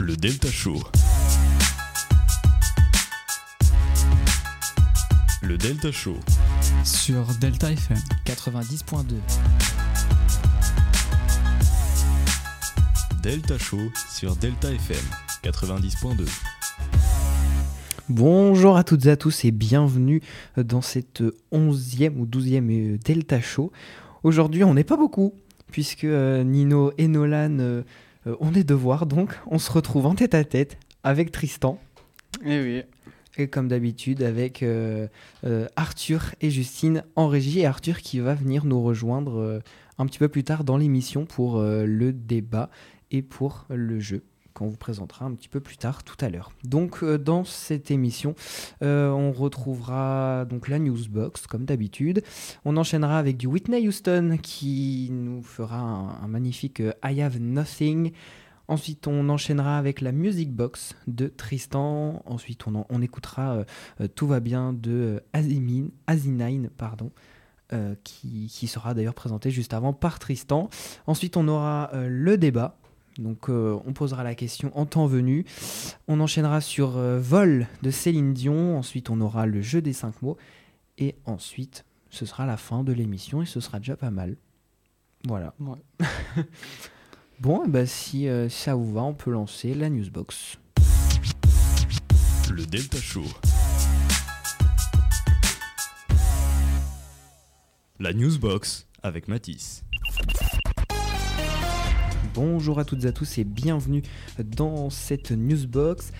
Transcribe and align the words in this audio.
Le 0.00 0.16
Delta 0.16 0.48
Show. 0.48 0.76
Le 5.42 5.58
Delta 5.58 5.90
Show. 5.90 6.16
Sur 6.84 7.26
Delta 7.40 7.72
FM. 7.72 7.96
90.2. 8.24 9.14
Delta 13.22 13.58
Show 13.58 13.78
sur 14.08 14.36
Delta 14.36 14.70
FM 14.70 14.96
90.2. 15.42 16.28
Bonjour 18.08 18.76
à 18.76 18.84
toutes 18.84 19.06
et 19.06 19.10
à 19.10 19.16
tous 19.16 19.44
et 19.44 19.50
bienvenue 19.50 20.22
dans 20.56 20.80
cette 20.80 21.24
11e 21.52 22.16
ou 22.16 22.24
12e 22.24 23.02
Delta 23.02 23.40
Show. 23.40 23.72
Aujourd'hui, 24.22 24.62
on 24.62 24.74
n'est 24.74 24.84
pas 24.84 24.96
beaucoup, 24.96 25.34
puisque 25.72 26.04
euh, 26.04 26.44
Nino 26.44 26.92
et 26.98 27.08
Nolan 27.08 27.82
euh, 28.26 28.30
euh, 28.30 28.36
ont 28.40 28.50
des 28.50 28.64
devoirs, 28.64 29.06
donc 29.06 29.38
on 29.46 29.58
se 29.58 29.70
retrouve 29.70 30.06
en 30.06 30.14
tête 30.14 30.34
à 30.34 30.44
tête 30.44 30.78
avec 31.02 31.30
Tristan. 31.30 31.78
Eh 32.44 32.60
oui. 32.60 32.82
Et 33.36 33.46
comme 33.48 33.68
d'habitude, 33.68 34.24
avec 34.24 34.64
Arthur 35.76 36.34
et 36.40 36.50
Justine 36.50 37.04
en 37.14 37.28
régie, 37.28 37.60
et 37.60 37.66
Arthur 37.66 37.98
qui 37.98 38.18
va 38.18 38.34
venir 38.34 38.64
nous 38.64 38.82
rejoindre 38.82 39.62
un 39.96 40.06
petit 40.06 40.18
peu 40.18 40.28
plus 40.28 40.42
tard 40.42 40.64
dans 40.64 40.76
l'émission 40.76 41.24
pour 41.24 41.62
le 41.62 42.12
débat 42.12 42.68
et 43.12 43.22
pour 43.22 43.64
le 43.70 44.00
jeu 44.00 44.24
qu'on 44.58 44.66
vous 44.66 44.76
présentera 44.76 45.24
un 45.24 45.32
petit 45.34 45.48
peu 45.48 45.60
plus 45.60 45.76
tard 45.76 46.02
tout 46.02 46.16
à 46.20 46.28
l'heure. 46.28 46.50
Donc 46.64 47.02
euh, 47.02 47.16
dans 47.16 47.44
cette 47.44 47.90
émission, 47.92 48.34
euh, 48.82 49.08
on 49.10 49.30
retrouvera 49.30 50.44
donc 50.46 50.68
la 50.68 50.80
newsbox 50.80 51.46
comme 51.46 51.64
d'habitude. 51.64 52.22
On 52.64 52.76
enchaînera 52.76 53.18
avec 53.18 53.36
du 53.36 53.46
Whitney 53.46 53.86
Houston 53.86 54.36
qui 54.42 55.10
nous 55.12 55.42
fera 55.42 55.78
un, 55.78 56.26
magnifique 56.26 56.80
euh, 56.80 56.92
I 57.04 57.22
Have 57.22 57.38
Nothing. 57.38 58.10
Ensuite, 58.66 59.06
on 59.06 59.28
enchaînera 59.28 59.78
avec 59.78 60.00
la 60.00 60.12
Music 60.12 60.52
Box 60.52 60.94
de 61.06 61.28
Tristan. 61.28 62.22
Ensuite, 62.26 62.66
on, 62.66 63.00
écoutera 63.00 63.64
Tout 64.14 64.26
va 64.26 64.40
bien 64.40 64.74
de 64.74 65.22
Azimin, 65.32 65.86
Azinine, 66.06 66.68
pardon. 66.76 67.10
qui, 68.04 68.66
sera 68.66 68.92
d'ailleurs 68.92 69.14
présenté 69.14 69.50
juste 69.50 69.72
avant 69.72 69.94
par 69.94 70.18
Tristan. 70.18 70.68
Ensuite, 71.06 71.38
on 71.38 71.48
aura 71.48 71.90
le 71.94 72.36
débat 72.36 72.76
donc 73.18 73.50
euh, 73.50 73.78
on 73.84 73.92
posera 73.92 74.22
la 74.22 74.34
question 74.34 74.70
en 74.78 74.86
temps 74.86 75.06
venu. 75.06 75.44
On 76.06 76.20
enchaînera 76.20 76.60
sur 76.60 76.96
euh, 76.96 77.18
Vol 77.18 77.66
de 77.82 77.90
Céline 77.90 78.32
Dion. 78.32 78.78
Ensuite 78.78 79.10
on 79.10 79.20
aura 79.20 79.44
le 79.46 79.60
jeu 79.60 79.82
des 79.82 79.92
cinq 79.92 80.22
mots. 80.22 80.36
Et 80.96 81.16
ensuite 81.26 81.84
ce 82.10 82.24
sera 82.24 82.46
la 82.46 82.56
fin 82.56 82.84
de 82.84 82.92
l'émission 82.92 83.42
et 83.42 83.46
ce 83.46 83.60
sera 83.60 83.78
déjà 83.78 83.96
pas 83.96 84.10
mal. 84.10 84.36
Voilà. 85.26 85.52
bon, 87.40 87.66
bah, 87.66 87.86
si 87.86 88.28
euh, 88.28 88.48
ça 88.48 88.74
vous 88.76 88.92
va, 88.92 89.02
on 89.02 89.14
peut 89.14 89.32
lancer 89.32 89.74
la 89.74 89.90
newsbox. 89.90 90.58
Le 92.50 92.64
Delta 92.64 92.98
Show. 92.98 93.24
La 97.98 98.12
newsbox 98.12 98.86
avec 99.02 99.28
Matisse. 99.28 99.82
Bonjour 102.40 102.78
à 102.78 102.84
toutes 102.84 103.04
et 103.04 103.08
à 103.08 103.12
tous 103.12 103.38
et 103.38 103.42
bienvenue 103.42 104.00
dans 104.38 104.90
cette 104.90 105.32
newsbox. 105.32 106.12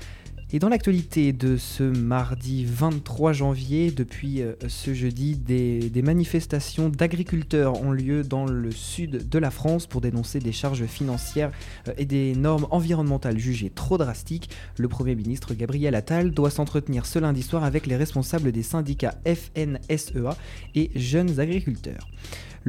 Et 0.51 0.59
dans 0.59 0.69
l'actualité 0.69 1.33
de 1.33 1.57
ce 1.57 1.85
mardi 1.85 2.65
23 2.65 3.33
janvier, 3.33 3.93
depuis 3.93 4.43
euh, 4.43 4.55
ce 4.67 4.95
jeudi, 4.95 5.37
des, 5.37 6.03
manifestations 6.03 6.89
d'agriculteurs 6.89 7.81
ont 7.81 7.93
lieu 7.93 8.25
dans 8.25 8.47
le 8.47 8.73
sud 8.73 9.29
de 9.29 9.39
la 9.39 9.53
France 9.53 9.87
pour 9.87 10.01
dénoncer 10.01 10.41
des 10.41 10.51
charges 10.51 10.87
financières 10.87 11.53
euh, 11.87 11.93
et 11.99 12.05
des 12.05 12.35
normes 12.35 12.67
environnementales 12.73 13.39
jugées 13.39 13.71
trop 13.71 13.97
drastiques. 13.97 14.51
Le 14.77 14.89
Premier 14.89 15.15
ministre 15.15 15.55
Gabriel 15.55 15.95
Attal 15.95 16.33
doit 16.33 16.51
s'entretenir 16.51 17.07
ce 17.07 17.21
lundi 17.21 17.45
soir 17.45 17.63
avec 17.63 17.87
les 17.87 17.95
responsables 17.95 18.51
des 18.51 18.65
syndicats 18.65 19.15
FNSEA 19.25 20.37
et 20.75 20.91
jeunes 20.97 21.39
agriculteurs. 21.39 22.09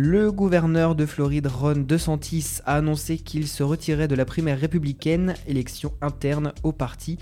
Le 0.01 0.31
gouverneur 0.31 0.95
de 0.95 1.05
Floride, 1.05 1.47
Ron 1.47 1.83
DeSantis, 1.85 2.61
a 2.65 2.75
annoncé 2.75 3.17
qu'il 3.17 3.49
se 3.49 3.63
retirait 3.63 4.07
de 4.07 4.15
la 4.15 4.23
primaire 4.23 4.57
républicaine, 4.57 5.33
élection 5.45 5.91
interne 5.99 6.53
au 6.63 6.71
parti. 6.71 7.17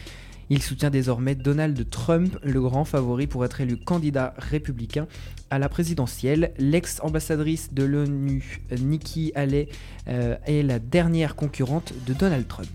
Il 0.52 0.62
soutient 0.62 0.92
désormais 0.92 1.34
Donald 1.34 1.90
Trump, 1.90 2.38
le 2.44 2.62
grand 2.62 2.86
favori 2.86 3.26
pour 3.26 3.44
être 3.46 3.62
élu 3.62 3.78
candidat 3.78 4.36
républicain 4.38 5.08
à 5.50 5.58
la 5.58 5.70
présidentielle. 5.70 6.52
L'ex-ambassadrice 6.60 7.74
de 7.74 7.84
l'ONU, 7.84 8.62
Nikki 8.80 9.32
Haley, 9.34 9.70
euh, 10.08 10.36
est 10.46 10.62
la 10.62 10.78
dernière 10.78 11.36
concurrente 11.36 11.94
de 12.06 12.14
Donald 12.14 12.48
Trump. 12.48 12.70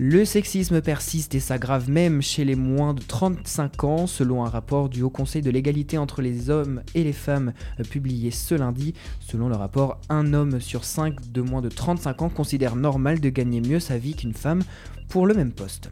Le 0.00 0.24
sexisme 0.24 0.80
persiste 0.80 1.34
et 1.34 1.40
s'aggrave 1.40 1.90
même 1.90 2.22
chez 2.22 2.44
les 2.44 2.54
moins 2.54 2.94
de 2.94 3.02
35 3.02 3.82
ans, 3.82 4.06
selon 4.06 4.44
un 4.44 4.48
rapport 4.48 4.88
du 4.88 5.02
Haut 5.02 5.10
Conseil 5.10 5.42
de 5.42 5.50
l'égalité 5.50 5.98
entre 5.98 6.22
les 6.22 6.50
hommes 6.50 6.82
et 6.94 7.02
les 7.02 7.12
femmes 7.12 7.52
euh, 7.80 7.82
publié 7.82 8.30
ce 8.30 8.54
lundi. 8.54 8.94
Selon 9.18 9.48
le 9.48 9.56
rapport, 9.56 10.00
un 10.08 10.34
homme 10.34 10.60
sur 10.60 10.84
5 10.84 11.32
de 11.32 11.40
moins 11.40 11.62
de 11.62 11.68
35 11.68 12.22
ans 12.22 12.28
considère 12.28 12.76
normal 12.76 13.18
de 13.18 13.28
gagner 13.28 13.60
mieux 13.60 13.80
sa 13.80 13.98
vie 13.98 14.14
qu'une 14.14 14.34
femme 14.34 14.62
pour 15.08 15.26
le 15.26 15.34
même 15.34 15.50
poste. 15.50 15.90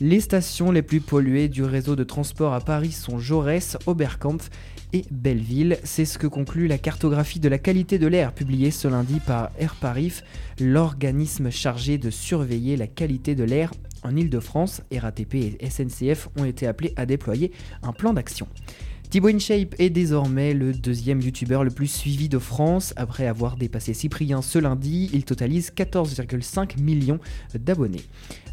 Les 0.00 0.20
stations 0.20 0.72
les 0.72 0.82
plus 0.82 1.00
polluées 1.00 1.48
du 1.48 1.62
réseau 1.62 1.94
de 1.94 2.02
transport 2.02 2.54
à 2.54 2.60
Paris 2.60 2.90
sont 2.90 3.20
Jaurès, 3.20 3.76
Oberkampf 3.86 4.50
et 4.92 5.04
Belleville. 5.10 5.78
C'est 5.84 6.04
ce 6.04 6.18
que 6.18 6.26
conclut 6.26 6.68
la 6.68 6.78
cartographie 6.78 7.40
de 7.40 7.48
la 7.48 7.58
qualité 7.58 7.98
de 7.98 8.06
l'air 8.06 8.32
publiée 8.32 8.70
ce 8.70 8.88
lundi 8.88 9.20
par 9.20 9.50
AirParif, 9.58 10.22
l'organisme 10.60 11.50
chargé 11.50 11.98
de 11.98 12.10
surveiller 12.10 12.76
la 12.76 12.86
qualité 12.86 13.34
de 13.34 13.44
l'air 13.44 13.70
en 14.02 14.16
Ile-de-France. 14.16 14.82
RATP 14.96 15.34
et 15.34 15.70
SNCF 15.70 16.28
ont 16.38 16.44
été 16.44 16.66
appelés 16.66 16.92
à 16.96 17.06
déployer 17.06 17.52
un 17.82 17.92
plan 17.92 18.12
d'action. 18.12 18.48
Thibaut 19.10 19.28
InShape 19.28 19.74
est 19.78 19.88
désormais 19.88 20.52
le 20.52 20.74
deuxième 20.74 21.22
youtubeur 21.22 21.64
le 21.64 21.70
plus 21.70 21.86
suivi 21.86 22.28
de 22.28 22.38
France. 22.38 22.92
Après 22.96 23.26
avoir 23.26 23.56
dépassé 23.56 23.94
Cyprien 23.94 24.42
ce 24.42 24.58
lundi, 24.58 25.08
il 25.14 25.24
totalise 25.24 25.72
14,5 25.74 26.78
millions 26.78 27.18
d'abonnés. 27.54 28.02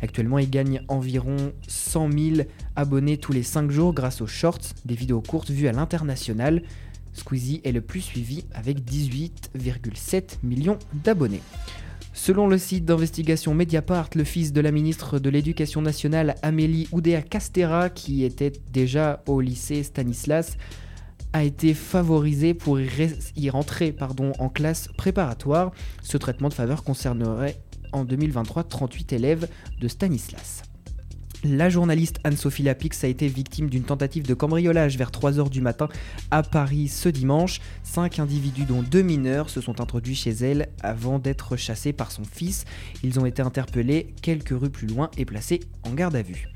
Actuellement, 0.02 0.40
il 0.40 0.50
gagne 0.50 0.82
environ 0.88 1.52
100 1.68 2.10
000 2.10 2.48
abonnés 2.78 3.18
tous 3.18 3.34
les 3.34 3.44
5 3.44 3.70
jours 3.70 3.94
grâce 3.94 4.22
aux 4.22 4.28
shorts, 4.28 4.62
des 4.86 4.96
vidéos 4.96 5.22
courtes 5.22 5.52
vues 5.52 5.68
à 5.68 5.74
l'international. 5.74 6.64
Squeezie 7.12 7.60
est 7.66 7.74
le 7.74 7.82
plus 7.82 8.00
suivi 8.00 8.46
avec 8.54 8.80
18,7 8.80 10.38
millions 10.42 10.80
d'abonnés. 10.94 11.42
Selon 12.26 12.48
le 12.48 12.58
site 12.58 12.86
d'investigation 12.86 13.54
Mediapart, 13.54 14.10
le 14.16 14.24
fils 14.24 14.52
de 14.52 14.60
la 14.60 14.72
ministre 14.72 15.20
de 15.20 15.30
l'Éducation 15.30 15.84
nationale 15.84 16.34
Amélie 16.42 16.88
Oudéa 16.92 17.22
Castera, 17.22 17.92
qui 17.92 18.24
était 18.24 18.52
déjà 18.74 19.22
au 19.28 19.42
lycée 19.42 19.84
Stanislas, 19.84 20.58
a 21.34 21.44
été 21.44 21.76
favorisé 21.76 22.56
pour 22.56 22.80
y 22.80 23.50
rentrer 23.52 23.96
en 24.40 24.50
classe 24.50 24.90
préparatoire. 24.98 25.72
Ce 26.02 26.18
traitement 26.18 26.50
de 26.50 26.56
faveur 26.56 26.84
concernerait 26.84 27.62
en 27.92 28.06
2023 28.06 28.64
38 28.64 29.14
élèves 29.14 29.48
de 29.80 29.88
Stanislas. 29.88 30.64
La 31.48 31.70
journaliste 31.70 32.20
Anne-Sophie 32.24 32.64
Lapix 32.64 33.04
a 33.04 33.08
été 33.08 33.28
victime 33.28 33.70
d'une 33.70 33.84
tentative 33.84 34.26
de 34.26 34.34
cambriolage 34.34 34.98
vers 34.98 35.12
3h 35.12 35.48
du 35.52 35.62
matin 35.62 35.90
à 36.32 36.42
Paris 36.42 36.88
ce 36.88 37.08
dimanche. 37.08 37.62
Cinq 37.84 38.18
individus, 38.18 38.64
dont 38.64 38.82
deux 38.82 39.04
mineurs, 39.04 39.52
se 39.52 39.62
sont 39.62 39.80
introduits 39.80 40.16
chez 40.16 40.32
elle 40.32 40.70
avant 40.82 41.20
d'être 41.20 41.56
chassés 41.56 41.94
par 41.94 42.12
son 42.12 42.24
fils. 42.24 42.66
Ils 43.04 43.20
ont 43.20 43.28
été 43.28 43.44
interpellés 43.44 44.08
quelques 44.24 44.60
rues 44.60 44.72
plus 44.72 44.88
loin 44.88 45.12
et 45.18 45.26
placés 45.26 45.60
en 45.84 45.94
garde 45.94 46.16
à 46.16 46.24
vue. 46.24 46.48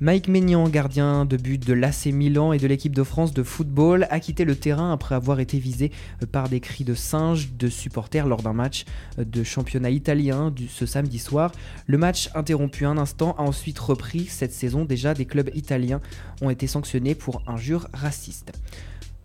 Mike 0.00 0.28
Maignan, 0.28 0.68
gardien 0.68 1.24
de 1.24 1.36
but 1.36 1.64
de 1.64 1.72
l'AC 1.72 2.06
Milan 2.06 2.52
et 2.52 2.58
de 2.58 2.66
l'équipe 2.66 2.94
de 2.94 3.04
France 3.04 3.32
de 3.32 3.42
football, 3.42 4.06
a 4.10 4.18
quitté 4.18 4.44
le 4.44 4.56
terrain 4.56 4.92
après 4.92 5.14
avoir 5.14 5.38
été 5.38 5.58
visé 5.58 5.92
euh, 6.22 6.26
par 6.26 6.48
des 6.48 6.60
cris 6.60 6.84
de 6.84 6.94
singes 6.94 7.52
de 7.56 7.68
supporters 7.68 8.26
lors 8.26 8.42
d'un 8.42 8.52
match 8.52 8.84
euh, 9.18 9.24
de 9.24 9.44
championnat 9.44 9.90
italien 9.90 10.52
ce 10.68 10.86
samedi 10.86 11.18
soir. 11.18 11.52
Le 11.86 11.98
match, 11.98 12.30
interrompu 12.34 12.84
un 12.84 12.98
instant, 12.98 13.36
a 13.38 13.42
ensuite 13.42 13.78
repris. 13.78 14.26
Cette 14.26 14.52
saison, 14.52 14.84
déjà, 14.84 15.14
des 15.14 15.26
clubs 15.26 15.50
italiens 15.54 16.00
ont 16.40 16.50
été 16.50 16.66
sanctionnés 16.66 17.14
pour 17.14 17.42
injures 17.46 17.88
racistes. 17.92 18.52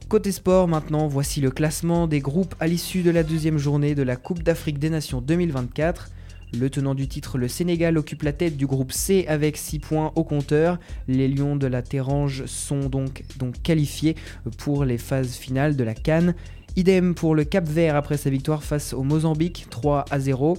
Côté 0.09 0.31
sport 0.31 0.67
maintenant, 0.67 1.07
voici 1.07 1.41
le 1.41 1.51
classement 1.51 2.07
des 2.07 2.21
groupes 2.21 2.55
à 2.61 2.67
l'issue 2.67 3.01
de 3.01 3.11
la 3.11 3.23
deuxième 3.23 3.57
journée 3.57 3.93
de 3.93 4.03
la 4.03 4.15
Coupe 4.15 4.41
d'Afrique 4.41 4.79
des 4.79 4.89
Nations 4.89 5.19
2024. 5.19 6.11
Le 6.53 6.69
tenant 6.69 6.95
du 6.95 7.07
titre, 7.09 7.37
le 7.37 7.49
Sénégal, 7.49 7.97
occupe 7.97 8.23
la 8.23 8.31
tête 8.31 8.55
du 8.55 8.65
groupe 8.65 8.93
C 8.93 9.25
avec 9.27 9.57
6 9.57 9.79
points 9.79 10.11
au 10.15 10.23
compteur. 10.23 10.79
Les 11.07 11.27
Lions 11.27 11.57
de 11.57 11.67
la 11.67 11.81
Terrange 11.81 12.45
sont 12.45 12.89
donc, 12.89 13.23
qualifiés 13.63 14.15
pour 14.57 14.85
les 14.85 14.97
phases 14.97 15.35
finales 15.35 15.75
de 15.75 15.83
la 15.83 15.93
Cannes. 15.93 16.35
Idem 16.77 17.15
pour 17.15 17.35
le 17.35 17.43
Cap 17.43 17.67
Vert 17.67 17.95
après 17.95 18.17
sa 18.17 18.29
victoire 18.29 18.63
face 18.63 18.93
au 18.93 19.03
Mozambique 19.03 19.67
3 19.69 20.05
à 20.09 20.19
0. 20.19 20.57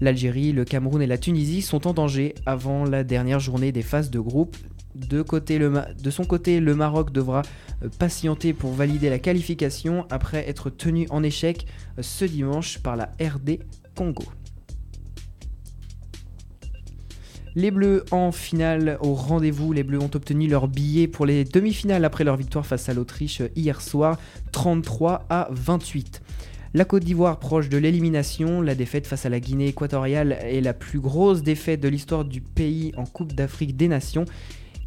L'Algérie, 0.00 0.52
le 0.52 0.64
Cameroun 0.64 1.00
et 1.00 1.06
la 1.06 1.18
Tunisie 1.18 1.62
sont 1.62 1.86
en 1.86 1.94
danger 1.94 2.34
avant 2.44 2.84
la 2.84 3.04
dernière 3.04 3.38
journée 3.38 3.70
des 3.70 3.82
phases 3.82 4.10
de 4.10 4.18
groupe. 4.18 4.56
De, 4.96 5.24
son 6.10 6.24
côté, 6.24 6.60
le 6.60 6.74
Maroc 6.74 7.12
devra 7.12 7.42
euh, 7.82 7.88
patienter 7.98 8.52
pour 8.52 8.72
valider 8.72 9.10
la 9.10 9.18
qualification 9.18 10.06
après 10.10 10.48
être 10.48 10.70
tenu 10.70 11.06
en 11.10 11.22
échec 11.22 11.66
euh, 11.98 12.02
ce 12.02 12.24
dimanche 12.24 12.78
par 12.78 12.96
la 12.96 13.10
RD 13.20 13.58
Congo. 13.96 14.24
Les 17.56 17.70
Bleus 17.70 18.04
en 18.10 18.32
finale 18.32 18.98
au 19.00 19.14
rendez-vous. 19.14 19.72
Les 19.72 19.84
Bleus 19.84 20.00
ont 20.00 20.10
obtenu 20.12 20.48
leur 20.48 20.66
billet 20.66 21.06
pour 21.06 21.24
les 21.24 21.44
demi-finales 21.44 22.04
après 22.04 22.24
leur 22.24 22.36
victoire 22.36 22.66
face 22.66 22.88
à 22.88 22.94
l'Autriche 22.94 23.42
hier 23.54 23.80
soir, 23.80 24.18
33 24.50 25.26
à 25.30 25.46
28. 25.52 26.20
La 26.74 26.84
Côte 26.84 27.04
d'Ivoire 27.04 27.38
proche 27.38 27.68
de 27.68 27.78
l'élimination, 27.78 28.60
la 28.60 28.74
défaite 28.74 29.06
face 29.06 29.24
à 29.24 29.28
la 29.28 29.38
Guinée 29.38 29.68
équatoriale 29.68 30.36
est 30.42 30.60
la 30.60 30.74
plus 30.74 30.98
grosse 30.98 31.44
défaite 31.44 31.80
de 31.80 31.86
l'histoire 31.86 32.24
du 32.24 32.40
pays 32.40 32.92
en 32.96 33.04
Coupe 33.04 33.34
d'Afrique 33.34 33.76
des 33.76 33.86
Nations. 33.86 34.24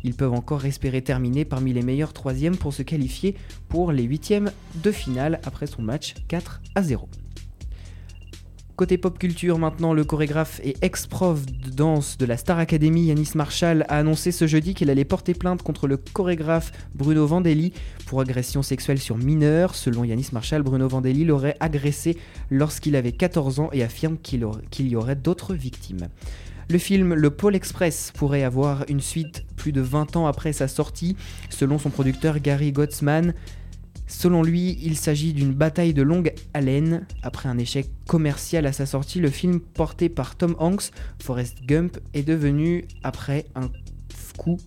Ils 0.03 0.13
peuvent 0.13 0.33
encore 0.33 0.65
espérer 0.65 1.01
terminer 1.01 1.45
parmi 1.45 1.71
les 1.71 1.83
meilleurs 1.83 2.11
troisièmes 2.11 2.57
pour 2.57 2.73
se 2.73 2.83
qualifier 2.83 3.35
pour 3.69 3.93
les 3.93 4.03
huitièmes 4.03 4.51
de 4.83 4.91
finale 4.91 5.39
après 5.45 5.67
son 5.67 5.81
match 5.81 6.15
4 6.27 6.61
à 6.75 6.83
0. 6.83 7.07
Côté 8.77 8.99
pop 8.99 9.17
culture 9.17 9.57
maintenant, 9.57 9.91
le 9.91 10.03
chorégraphe 10.03 10.61
et 10.63 10.77
ex-prof 10.83 11.47
de 11.47 11.71
danse 11.71 12.15
de 12.19 12.27
la 12.27 12.37
Star 12.37 12.59
Academy, 12.59 13.05
Yanis 13.05 13.31
Marshall, 13.33 13.83
a 13.89 13.97
annoncé 13.97 14.31
ce 14.31 14.45
jeudi 14.45 14.75
qu'il 14.75 14.91
allait 14.91 15.03
porter 15.03 15.33
plainte 15.33 15.63
contre 15.63 15.87
le 15.87 15.97
chorégraphe 15.97 16.71
Bruno 16.93 17.25
Vandelli 17.25 17.73
pour 18.05 18.21
agression 18.21 18.61
sexuelle 18.61 18.99
sur 18.99 19.17
mineurs. 19.17 19.73
Selon 19.73 20.03
Yanis 20.03 20.29
Marshall, 20.31 20.61
Bruno 20.61 20.87
Vandelli 20.87 21.25
l'aurait 21.25 21.57
agressé 21.59 22.17
lorsqu'il 22.51 22.95
avait 22.95 23.13
14 23.13 23.61
ans 23.61 23.69
et 23.73 23.81
affirme 23.81 24.19
qu'il 24.19 24.87
y 24.87 24.95
aurait 24.95 25.15
d'autres 25.15 25.55
victimes. 25.55 26.09
Le 26.69 26.77
film 26.77 27.15
Le 27.15 27.31
Pôle 27.31 27.55
Express 27.55 28.13
pourrait 28.15 28.43
avoir 28.43 28.85
une 28.89 29.01
suite 29.01 29.43
plus 29.55 29.71
de 29.71 29.81
20 29.81 30.17
ans 30.17 30.27
après 30.27 30.53
sa 30.53 30.67
sortie, 30.67 31.15
selon 31.49 31.79
son 31.79 31.89
producteur 31.89 32.39
Gary 32.41 32.71
Gottsman. 32.73 33.33
Selon 34.07 34.41
lui, 34.41 34.79
il 34.81 34.97
s'agit 34.97 35.33
d'une 35.33 35.53
bataille 35.53 35.93
de 35.93 36.01
longue 36.01 36.33
haleine. 36.53 37.05
Après 37.23 37.49
un 37.49 37.57
échec 37.57 37.89
commercial 38.07 38.65
à 38.65 38.71
sa 38.71 38.85
sortie, 38.85 39.19
le 39.19 39.29
film 39.29 39.59
porté 39.59 40.07
par 40.07 40.35
Tom 40.37 40.55
Hanks, 40.59 40.91
Forrest 41.21 41.63
Gump, 41.65 41.97
est 42.13 42.23
devenu 42.23 42.85
après 43.03 43.45
un 43.55 43.69
coup, 44.37 44.57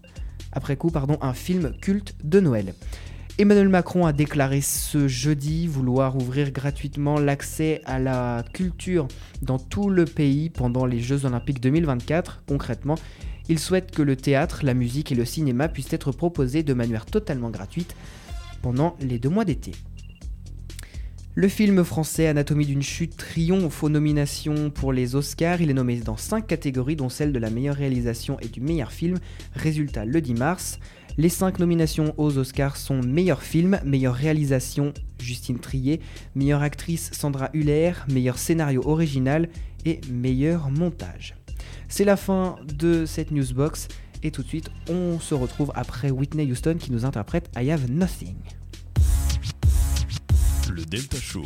un 0.52 1.32
film 1.32 1.72
culte 1.80 2.14
de 2.22 2.40
Noël. 2.40 2.74
Emmanuel 3.38 3.70
Macron 3.70 4.04
a 4.04 4.12
déclaré 4.12 4.60
ce 4.60 5.08
jeudi 5.08 5.66
vouloir 5.66 6.16
ouvrir 6.16 6.50
gratuitement 6.50 7.18
l'accès 7.18 7.80
à 7.86 7.98
la 7.98 8.44
culture 8.52 9.08
dans 9.40 9.58
tout 9.58 9.88
le 9.88 10.04
pays 10.04 10.50
pendant 10.50 10.84
les 10.84 11.00
Jeux 11.00 11.24
olympiques 11.24 11.60
2024. 11.60 12.42
Concrètement, 12.46 12.96
il 13.48 13.58
souhaite 13.58 13.92
que 13.92 14.02
le 14.02 14.16
théâtre, 14.16 14.60
la 14.62 14.74
musique 14.74 15.10
et 15.10 15.14
le 15.14 15.24
cinéma 15.24 15.68
puissent 15.68 15.92
être 15.94 16.12
proposés 16.12 16.62
de 16.62 16.74
manière 16.74 17.06
totalement 17.06 17.48
gratuite 17.48 17.96
pendant 18.62 18.96
les 19.00 19.18
deux 19.18 19.28
mois 19.28 19.44
d'été. 19.44 19.72
Le 21.36 21.48
film 21.48 21.84
français 21.84 22.26
Anatomie 22.26 22.66
d'une 22.66 22.82
chute 22.82 23.16
triomphe 23.16 23.84
aux 23.84 23.88
nominations 23.88 24.68
pour 24.70 24.92
les 24.92 25.14
Oscars. 25.14 25.62
Il 25.62 25.70
est 25.70 25.74
nommé 25.74 25.96
dans 25.96 26.16
5 26.16 26.46
catégories, 26.46 26.96
dont 26.96 27.08
celle 27.08 27.32
de 27.32 27.38
la 27.38 27.50
meilleure 27.50 27.76
réalisation 27.76 28.36
et 28.40 28.48
du 28.48 28.60
meilleur 28.60 28.90
film. 28.90 29.16
Résultat 29.54 30.04
le 30.04 30.20
10 30.20 30.34
mars. 30.34 30.80
Les 31.18 31.28
5 31.28 31.60
nominations 31.60 32.14
aux 32.18 32.36
Oscars 32.36 32.76
sont 32.76 33.00
meilleur 33.00 33.42
film, 33.42 33.78
meilleure 33.84 34.14
réalisation 34.14 34.92
Justine 35.20 35.60
Trier, 35.60 36.00
meilleure 36.34 36.62
actrice 36.62 37.10
Sandra 37.12 37.50
Huller, 37.54 37.92
meilleur 38.10 38.36
scénario 38.36 38.82
original 38.84 39.48
et 39.84 40.00
meilleur 40.10 40.70
montage. 40.70 41.36
C'est 41.88 42.04
la 42.04 42.16
fin 42.16 42.56
de 42.76 43.06
cette 43.06 43.30
newsbox. 43.30 43.88
Et 44.22 44.30
tout 44.30 44.42
de 44.42 44.48
suite, 44.48 44.70
on 44.88 45.18
se 45.18 45.34
retrouve 45.34 45.72
après 45.74 46.10
Whitney 46.10 46.50
Houston 46.50 46.76
qui 46.78 46.92
nous 46.92 47.04
interprète 47.04 47.50
I 47.56 47.70
Have 47.70 47.90
Nothing. 47.90 48.36
Le 50.70 50.84
Delta 50.84 51.18
Show. 51.18 51.44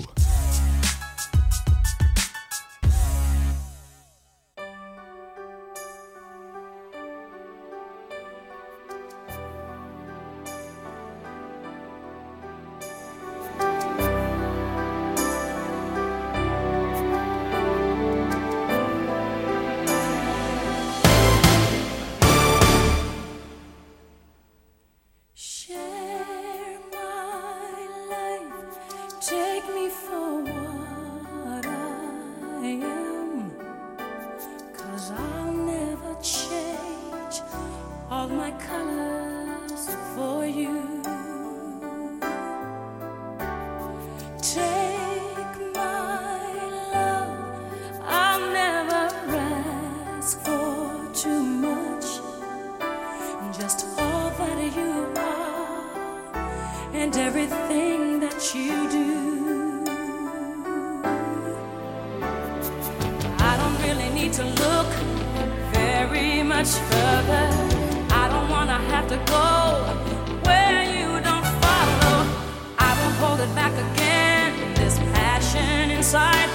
back 73.55 73.73
again. 73.73 74.75
This 74.75 74.99
passion 75.13 75.91
inside 75.91 76.49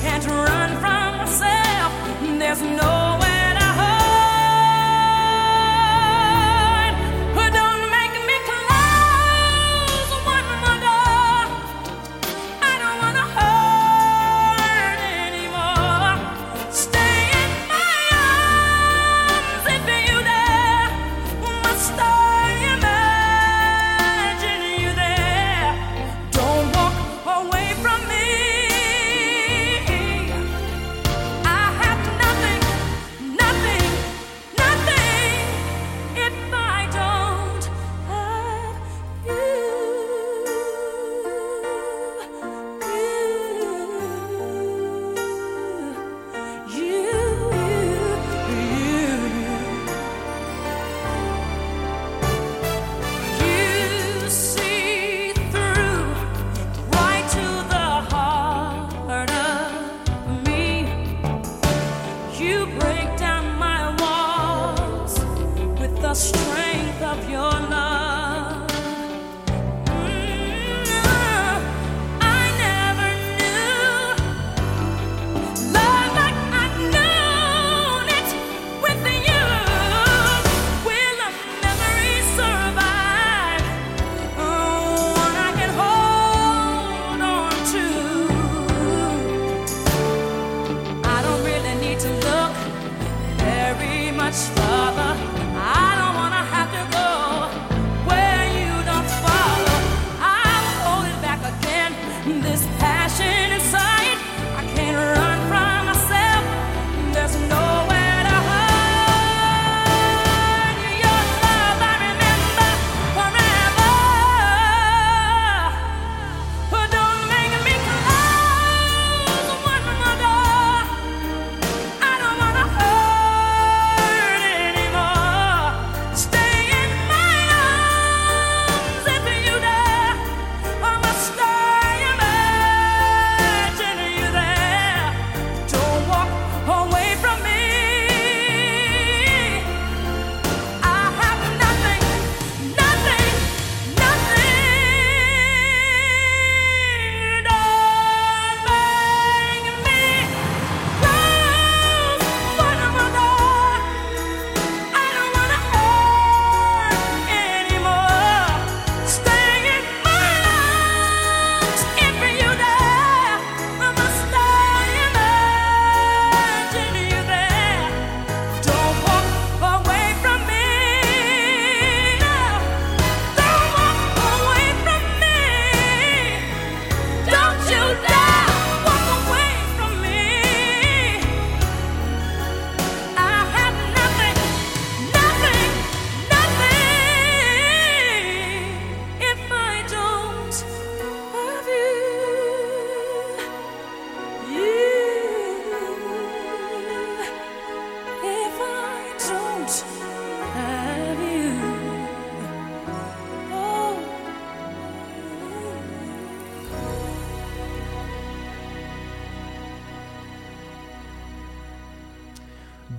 can't 0.00 0.26
run 0.26 0.70
from 0.80 1.18
myself. 1.18 1.92
There's 2.38 2.62
no 2.62 3.19
strength 66.20 67.02
of 67.02 67.30
your 67.30 67.50
love. 67.70 68.09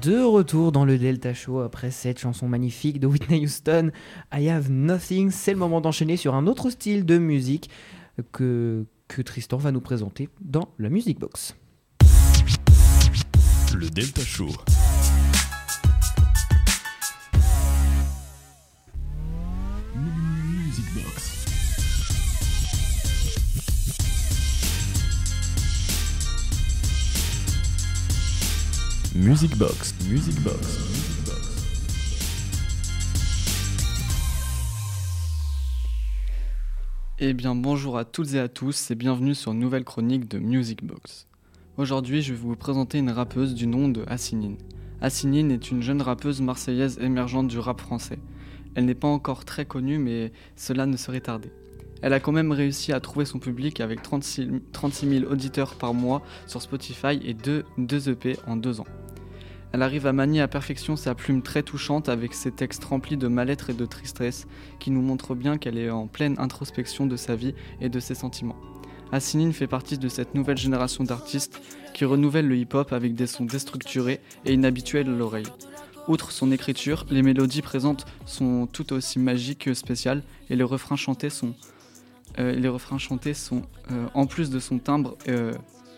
De 0.02 0.20
retour 0.24 0.72
dans 0.72 0.84
le 0.84 0.98
Delta 0.98 1.32
Show 1.32 1.60
après 1.60 1.92
cette 1.92 2.18
chanson 2.18 2.48
magnifique 2.48 3.00
de 3.00 3.06
Whitney 3.06 3.44
Houston, 3.44 3.92
I 4.34 4.50
Have 4.50 4.72
Nothing, 4.72 5.30
c'est 5.30 5.52
le 5.52 5.60
moment 5.60 5.80
d'enchaîner 5.80 6.18
sur 6.18 6.34
un 6.34 6.48
autre 6.48 6.72
style 6.72 7.06
de 7.06 7.20
musique 7.20 7.70
que, 8.32 8.86
que 9.08 9.22
Tristan 9.22 9.58
va 9.58 9.72
nous 9.72 9.80
présenter 9.80 10.30
dans 10.42 10.70
la 10.80 10.90
Music 10.90 11.20
Box. 11.20 11.56
Le 13.76 13.90
Delta 13.92 14.22
Show. 14.22 14.50
Music 29.32 29.58
Box, 29.58 29.96
Music 30.10 30.42
Box. 30.42 30.78
Eh 37.18 37.32
bien 37.32 37.56
bonjour 37.56 37.98
à 37.98 38.04
toutes 38.04 38.34
et 38.34 38.40
à 38.40 38.50
tous 38.50 38.92
et 38.92 38.96
bienvenue 38.96 39.34
sur 39.34 39.54
une 39.54 39.60
nouvelle 39.60 39.86
chronique 39.86 40.28
de 40.28 40.38
Music 40.38 40.84
Box. 40.84 41.28
Aujourd'hui 41.78 42.22
je 42.22 42.34
vais 42.34 42.40
vous 42.40 42.58
présenter 42.58 42.98
une 42.98 43.10
rappeuse 43.10 43.54
du 43.54 43.68
nom 43.68 43.88
de 43.88 44.04
Assinine. 44.08 44.58
Assinine 45.00 45.50
est 45.52 45.72
une 45.72 45.82
jeune 45.82 46.02
rappeuse 46.02 46.42
marseillaise 46.42 47.00
émergente 47.00 47.48
du 47.48 47.58
rap 47.58 47.80
français. 47.80 48.20
Elle 48.76 48.84
n'est 48.84 48.96
pas 48.96 49.08
encore 49.08 49.46
très 49.46 49.64
connue 49.64 49.98
mais 49.98 50.34
cela 50.58 50.86
ne 50.86 50.98
serait 50.98 51.22
tardé. 51.22 51.54
Elle 52.02 52.12
a 52.12 52.20
quand 52.20 52.34
même 52.34 52.52
réussi 52.52 52.92
à 52.92 53.00
trouver 53.00 53.24
son 53.24 53.40
public 53.40 53.80
avec 53.80 54.02
36, 54.02 54.50
000 54.74 55.32
auditeurs 55.32 55.76
par 55.76 55.94
mois 55.94 56.22
sur 56.48 56.62
Spotify 56.62 57.18
et 57.24 57.34
2, 57.34 57.64
2 57.78 58.10
EP 58.10 58.36
en 58.46 58.58
2 58.58 58.82
ans. 58.82 58.88
Elle 59.74 59.84
arrive 59.84 60.06
à 60.06 60.14
manier 60.14 60.42
à 60.42 60.48
perfection 60.48 60.96
sa 60.96 61.16
plume 61.16 61.42
très 61.42 61.64
touchante 61.64 62.10
avec 62.10 62.34
ses 62.34 62.52
textes 62.52 62.84
remplis 62.84 63.18
de 63.18 63.28
mal-être 63.28 63.70
et 63.70 63.74
de 63.74 63.86
tristesse 63.86 64.48
qui 64.80 64.92
nous 64.92 65.02
montrent 65.02 65.36
bien 65.36 65.58
qu'elle 65.58 65.78
est 65.78 65.90
en 65.90 66.08
pleine 66.08 66.36
introspection 66.40 67.06
de 67.06 67.16
sa 67.16 67.36
vie 67.36 67.56
et 67.80 67.90
de 67.90 68.00
ses 68.00 68.16
sentiments. 68.16 68.58
Assinine 69.14 69.54
fait 69.54 69.68
partie 69.68 69.98
de 69.98 70.08
cette 70.08 70.36
nouvelle 70.36 70.58
génération 70.58 71.04
d'artistes 71.04 71.62
qui 71.94 72.06
renouvellent 72.06 72.48
le 72.48 72.58
hip-hop 72.58 72.94
avec 72.94 73.16
des 73.16 73.28
sons 73.28 73.46
déstructurés 73.46 74.22
et 74.46 74.54
inhabituels 74.54 75.10
à 75.10 75.12
l'oreille. 75.12 75.48
Outre 76.08 76.32
son 76.32 76.52
écriture, 76.52 77.06
les 77.10 77.22
mélodies 77.22 77.62
présentes 77.62 78.06
sont 78.26 78.68
tout 78.68 78.94
aussi 78.94 79.20
magiques 79.20 79.66
que 79.66 79.74
spéciales 79.74 80.24
et 80.50 80.56
les 80.56 80.64
refrains 80.64 80.96
chantés 80.96 81.30
sont, 81.30 81.54
euh, 82.40 82.54
les 82.54 82.70
refrains 82.70 82.98
chantés 82.98 83.34
sont 83.34 83.62
euh, 83.92 84.08
en 84.14 84.26
plus 84.26 84.50
de 84.50 84.60
son 84.60 84.80
timbre, 84.80 85.18
euh, 85.28 85.54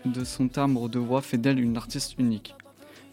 de 0.05 0.23
son 0.23 0.47
timbre 0.47 0.89
de 0.89 0.99
voix, 0.99 1.21
fait 1.21 1.37
d'elle 1.37 1.59
une 1.59 1.77
artiste 1.77 2.15
unique. 2.19 2.55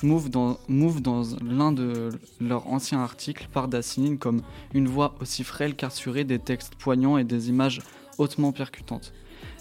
Move 0.02 0.30
dans, 0.30 0.58
Move 0.68 1.02
dans 1.02 1.22
l'un 1.42 1.72
de 1.72 2.10
leurs 2.40 2.66
anciens 2.66 3.00
articles 3.00 3.48
part 3.52 3.68
d'Assinine 3.68 4.18
comme 4.18 4.42
une 4.72 4.88
voix 4.88 5.14
aussi 5.20 5.44
frêle 5.44 5.74
qu'assurée, 5.74 6.24
des 6.24 6.38
textes 6.38 6.74
poignants 6.74 7.18
et 7.18 7.24
des 7.24 7.50
images 7.50 7.80
hautement 8.18 8.52
percutantes. 8.52 9.12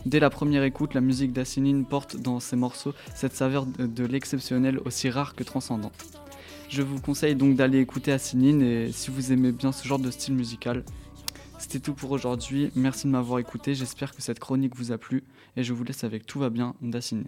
Dès 0.05 0.19
la 0.19 0.29
première 0.29 0.63
écoute, 0.63 0.93
la 0.93 1.01
musique 1.01 1.33
d'Assinine 1.33 1.85
porte 1.85 2.15
dans 2.15 2.39
ses 2.39 2.55
morceaux 2.55 2.93
cette 3.15 3.35
saveur 3.35 3.65
de 3.65 4.05
l'exceptionnel 4.05 4.79
aussi 4.85 5.09
rare 5.09 5.35
que 5.35 5.43
transcendante. 5.43 5.93
Je 6.69 6.81
vous 6.81 7.01
conseille 7.01 7.35
donc 7.35 7.55
d'aller 7.55 7.79
écouter 7.79 8.11
Assinine 8.11 8.61
et 8.61 8.91
si 8.91 9.11
vous 9.11 9.33
aimez 9.33 9.51
bien 9.51 9.71
ce 9.71 9.87
genre 9.87 9.99
de 9.99 10.11
style 10.11 10.35
musical. 10.35 10.83
C'était 11.57 11.79
tout 11.79 11.93
pour 11.93 12.11
aujourd'hui, 12.11 12.71
merci 12.75 13.07
de 13.07 13.11
m'avoir 13.11 13.39
écouté, 13.39 13.75
j'espère 13.75 14.15
que 14.15 14.21
cette 14.21 14.39
chronique 14.39 14.75
vous 14.77 14.93
a 14.93 14.97
plu 14.97 15.23
et 15.57 15.63
je 15.63 15.73
vous 15.73 15.83
laisse 15.83 16.05
avec 16.05 16.25
Tout 16.25 16.39
va 16.39 16.49
bien 16.49 16.75
d'Assinine. 16.81 17.27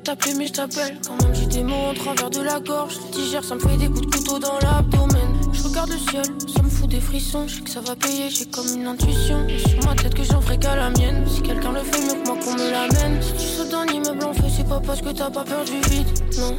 Devrais 0.00 0.16
t'appeler, 0.16 0.34
mais 0.34 0.46
je 0.46 0.52
t'appelle. 0.52 0.98
Quand 1.06 1.22
même, 1.22 1.34
j'ai 1.34 1.46
des 1.46 1.62
mots 1.62 1.90
en 1.90 1.94
travers 1.94 2.30
de 2.30 2.40
la 2.40 2.60
gorge. 2.60 2.94
Je 2.94 3.18
digère, 3.18 3.44
ça 3.44 3.54
me 3.54 3.60
fait 3.60 3.76
des 3.76 3.88
coups 3.88 4.06
de 4.06 4.16
couteau 4.16 4.38
dans 4.38 4.58
l'abdomen. 4.60 5.40
Je 5.52 5.62
regarde 5.62 5.90
le 5.90 5.98
ciel, 5.98 6.24
ça 6.54 6.62
me 6.62 6.68
fout 6.68 6.88
des 6.88 7.00
frissons. 7.00 7.46
Je 7.46 7.56
sais 7.56 7.60
que 7.62 7.70
ça 7.70 7.80
va 7.80 7.96
payer, 7.96 8.30
j'ai 8.30 8.46
comme 8.46 8.66
une 8.68 8.86
intuition. 8.86 9.46
Et 9.48 9.58
sur 9.58 9.84
ma 9.84 9.94
tête 9.94 10.14
que 10.14 10.22
j'en 10.22 10.40
ferai 10.40 10.58
qu'à 10.58 10.76
la 10.76 10.90
mienne. 10.90 11.24
Si 11.28 11.42
quelqu'un 11.42 11.72
le 11.72 11.80
fait 11.80 12.00
mieux 12.00 12.22
que 12.22 12.28
moi, 12.28 12.38
qu'on 12.42 12.54
me 12.54 12.70
l'amène. 12.70 13.22
Si 13.22 13.32
tu 13.32 13.46
sautes 13.46 13.70
d'un 13.70 13.86
immeuble 13.86 14.24
en 14.24 14.32
feu, 14.32 14.48
c'est 14.54 14.68
pas 14.68 14.80
parce 14.80 15.00
que 15.00 15.10
t'as 15.10 15.30
pas 15.30 15.44
peur 15.44 15.64
du 15.64 15.80
vide. 15.90 16.08
Non, 16.38 16.56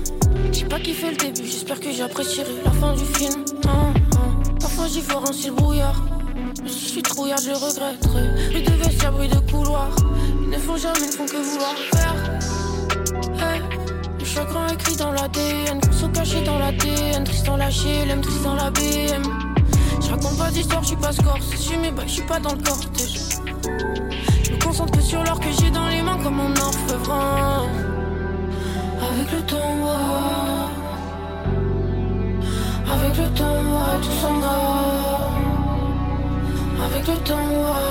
j'ai 0.51 0.65
pas 0.65 0.79
kiffé 0.79 1.11
le 1.11 1.17
début, 1.17 1.47
j'espère 1.47 1.79
que 1.79 1.91
j'apprécierai 1.91 2.51
la 2.63 2.71
fin 2.71 2.93
du 2.93 3.05
film. 3.05 3.43
Parfois 4.59 4.87
j'y 4.87 5.01
vois 5.01 5.23
un 5.27 5.33
ciel 5.33 5.53
brouillard. 5.53 6.01
Mais 6.63 6.69
si 6.69 6.85
je 6.85 6.89
suis 6.91 7.01
trouillard, 7.01 7.39
je 7.39 7.51
regretterai. 7.51 8.49
Bruit 8.51 8.63
de 8.63 8.71
vestiaire, 8.71 9.11
bruit 9.11 9.27
de 9.27 9.39
couloir. 9.51 9.89
Ils 10.43 10.49
ne 10.49 10.57
font 10.57 10.77
jamais, 10.77 11.07
ne 11.07 11.11
font 11.11 11.25
que 11.25 11.37
vouloir 11.37 11.75
faire. 11.91 12.20
Chagrin 14.33 14.67
écrit 14.69 14.95
dans 14.95 15.11
l'ADN, 15.11 15.81
sont 15.91 16.07
cachés 16.07 16.41
dans 16.41 16.57
l'ADN. 16.57 17.25
Tristan 17.25 17.57
lâché, 17.57 18.05
l'aime 18.05 18.21
Tristan 18.21 18.55
la 18.55 18.71
BM. 18.71 19.23
Je 19.99 20.09
raconte 20.09 20.37
pas 20.37 20.49
d'histoire, 20.51 20.81
je 20.83 20.87
suis 20.87 20.95
pas. 20.95 21.11
C'est 21.11 21.57
su, 21.57 21.77
mais 21.77 21.91
bah, 21.91 22.03
je 22.05 22.13
suis 22.13 22.21
pas 22.21 22.39
dans 22.39 22.53
le 22.53 22.63
cortège. 22.63 23.19
Je 24.43 24.51
me 24.53 24.63
concentre 24.63 24.93
que 24.97 25.01
sur 25.03 25.21
l'or 25.21 25.37
que 25.37 25.51
j'ai 25.59 25.69
dans 25.69 25.85
les 25.89 26.01
mains 26.01 26.17
comme 26.23 26.39
un 26.39 26.51
orfèvre. 26.51 27.67
Avec 29.01 29.31
le 29.33 29.41
temps, 29.41 29.57
oh. 29.83 30.69
avec 32.89 33.17
le 33.17 33.27
temps, 33.37 33.63
oh, 33.67 33.97
tout 34.01 34.15
s'en 34.21 34.39
va. 34.39 34.57
Avec 36.85 37.05
le 37.05 37.17
temps, 37.17 37.49
oh. 37.51 37.90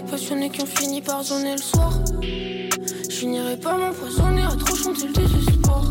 Des 0.00 0.10
passionnés 0.10 0.50
qui 0.50 0.62
ont 0.62 0.66
fini 0.66 1.00
par 1.00 1.22
zoner 1.22 1.52
le 1.52 1.62
soir. 1.62 1.92
Je 2.22 3.14
finirai 3.14 3.56
pas 3.56 3.76
m'empoisonner 3.76 4.42
à 4.42 4.56
trop 4.56 4.74
chanter 4.74 5.06
le 5.06 5.12
désespoir. 5.12 5.84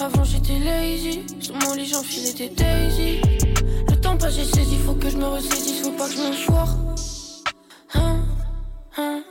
Avant 0.00 0.24
j'étais 0.24 0.58
lazy, 0.58 1.24
sur 1.40 1.54
mon 1.56 1.74
lit 1.74 1.86
j'enfilais 1.86 2.32
des 2.32 2.48
daisy. 2.48 3.20
Le 3.88 3.96
temps 4.00 4.16
passe, 4.16 4.36
j'ai 4.36 4.44
saisi, 4.44 4.76
faut 4.78 4.94
que 4.94 5.08
je 5.08 5.16
me 5.16 5.26
ressaisisse, 5.26 5.82
faut 5.82 5.92
pas 5.92 6.08
que 6.08 6.14
je 6.14 6.18
me. 6.18 6.24
Hein, 7.94 8.18
hein. 8.96 9.22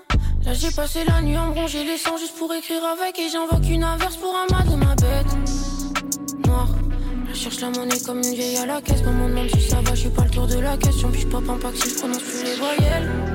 Là 0.45 0.53
j'ai 0.53 0.71
passé 0.71 0.99
la 1.05 1.21
nuit 1.21 1.35
à 1.35 1.45
me 1.45 1.53
ronger 1.53 1.83
les 1.83 1.97
sangs 1.97 2.17
juste 2.17 2.35
pour 2.37 2.53
écrire 2.53 2.83
avec 2.85 3.19
et 3.19 3.29
j'invoque 3.29 3.69
une 3.69 3.83
averse 3.83 4.17
pour 4.17 4.35
un 4.35 4.47
mal 4.55 4.67
de 4.67 4.75
ma 4.75 4.95
bête 4.95 6.47
noire. 6.47 6.69
Je 7.29 7.35
cherche 7.35 7.61
la 7.61 7.69
monnaie 7.69 7.99
comme 8.05 8.19
une 8.19 8.33
vieille 8.35 8.57
à 8.57 8.65
la 8.65 8.81
caisse. 8.81 9.03
Maman 9.03 9.29
demande 9.29 9.49
si 9.49 9.61
ça 9.61 9.81
va, 9.81 9.95
suis 9.95 10.09
pas 10.09 10.23
le 10.23 10.29
tour 10.29 10.47
de 10.47 10.59
la 10.59 10.77
question. 10.77 11.09
Puis 11.11 11.21
je 11.21 11.27
pop 11.27 11.43
un 11.49 11.57
pack 11.57 11.75
si 11.75 11.89
je 11.89 11.95
prononce 11.95 12.23
plus 12.23 12.43
les 12.43 12.55
voyelles. 12.55 13.32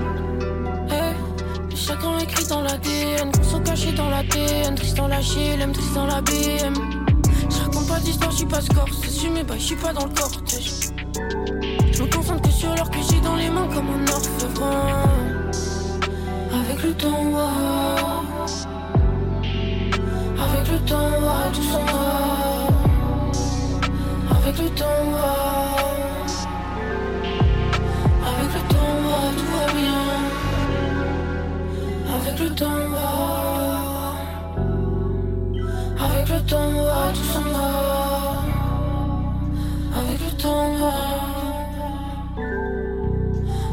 Les 1.99 2.05
chagrins 2.05 2.19
écrits 2.21 2.47
dans 2.47 2.61
l'ADN, 2.63 3.33
sont 3.43 3.61
cachés 3.61 3.93
dans 3.93 4.09
l'ADN. 4.09 4.75
Tristan 4.77 5.09
lâché, 5.09 5.57
l'aime 5.57 5.73
Tristan 5.73 6.07
la 6.07 6.21
BM. 6.21 6.75
Je 7.51 7.59
raconte 7.59 7.89
pas 7.89 7.99
d'histoire, 7.99 8.31
je 8.31 8.37
suis 8.37 8.47
pas 8.47 8.61
score. 8.61 8.89
C'est 9.03 9.11
su, 9.11 9.31
mais 9.31 9.43
bah, 9.43 9.55
je 9.59 9.65
suis 9.65 9.77
pas 9.77 9.93
dans 9.93 10.05
le 10.05 10.15
cortège. 10.15 10.91
Je 11.93 12.03
me 12.03 12.09
concentre 12.09 12.43
que 12.43 12.51
sur 12.51 12.73
l'or 12.77 12.89
que 12.91 12.99
j'ai 13.11 13.21
dans 13.21 13.35
les 13.35 13.51
mains 13.51 13.67
comme 13.75 13.89
un 13.89 14.07
orfèvre. 14.13 14.71
Avec 16.53 16.83
le 16.85 16.95
temps, 16.95 17.33
oh. 17.33 17.49
avec 20.41 20.71
le 20.71 20.79
temps, 20.87 21.11
oh, 21.21 21.51
tout 21.53 21.63
s'en 21.63 21.85
va. 21.85 22.69
Avec 24.37 24.59
le 24.59 24.71
temps, 24.71 24.87
oh. 25.15 25.78
Avec 32.39 32.51
le 32.51 32.57
temps, 32.57 32.67
oh. 32.93 34.15
avec 35.99 36.29
le 36.29 36.41
temps, 36.47 36.71
oh, 36.73 37.11
tout 37.13 37.25
s'en 37.25 37.43
va. 37.43 38.45
Avec 39.99 40.21
le 40.21 40.31
temps, 40.41 40.73
oh. 40.81 40.93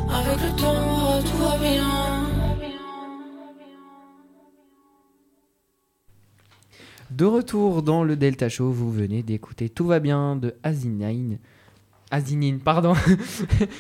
avec 0.10 0.40
le 0.42 0.50
temps, 0.60 0.84
oh, 0.98 1.22
tout 1.22 1.38
va 1.38 1.58
bien. 1.60 1.90
De 7.12 7.26
retour 7.26 7.84
dans 7.84 8.04
le 8.04 8.16
Delta 8.16 8.50
Show, 8.50 8.72
vous 8.72 8.92
venez 8.92 9.22
d'écouter 9.22 9.70
Tout 9.70 9.86
va 9.86 10.00
bien 10.00 10.36
de 10.38 10.56
Asinine. 10.64 11.38
Asinine, 12.10 12.58
pardon. 12.60 12.96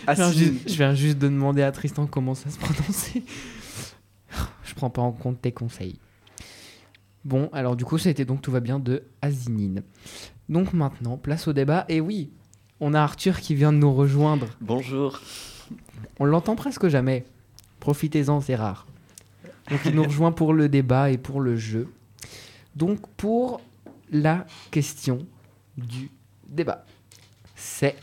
je, 0.08 0.14
viens 0.14 0.32
juste, 0.32 0.70
je 0.70 0.76
viens 0.76 0.94
juste 0.94 1.18
de 1.18 1.28
demander 1.28 1.64
à 1.64 1.72
Tristan 1.72 2.06
comment 2.06 2.36
ça 2.36 2.52
se 2.52 2.60
prononçait. 2.60 3.24
Je 4.76 4.80
prends 4.82 4.90
pas 4.90 5.02
en 5.02 5.14
compte 5.14 5.42
tes 5.42 5.54
conseils. 5.54 6.00
Bon, 7.24 7.50
alors 7.54 7.78
du 7.78 7.86
coup, 7.86 7.98
c'était 7.98 8.26
donc 8.26 8.42
tout 8.42 8.52
va 8.52 8.60
bien 8.60 8.78
de 8.78 9.04
Asinine. 9.22 9.84
Donc 10.50 10.74
maintenant, 10.74 11.16
place 11.16 11.48
au 11.48 11.54
débat. 11.54 11.86
Et 11.88 12.02
oui, 12.02 12.30
on 12.82 12.94
a 12.94 13.00
Arthur 13.00 13.40
qui 13.40 13.56
vient 13.56 13.72
de 13.72 13.78
nous 13.78 13.94
rejoindre. 13.94 14.48
Bonjour. 14.60 15.22
On 16.20 16.26
l'entend 16.26 16.58
presque 16.58 16.90
jamais. 16.90 17.26
Profitez-en, 17.80 18.42
c'est 18.42 18.56
rare. 18.56 18.86
Donc 19.70 19.80
il 19.86 19.96
nous 19.96 20.04
rejoint 20.04 20.34
pour 20.34 20.54
le 20.54 20.68
débat 20.68 21.10
et 21.10 21.18
pour 21.18 21.40
le 21.40 21.56
jeu. 21.56 21.88
Donc 22.76 23.08
pour 23.16 23.62
la 24.12 24.46
question 24.72 25.26
du 25.78 26.12
débat, 26.50 26.84
c'est 27.56 27.96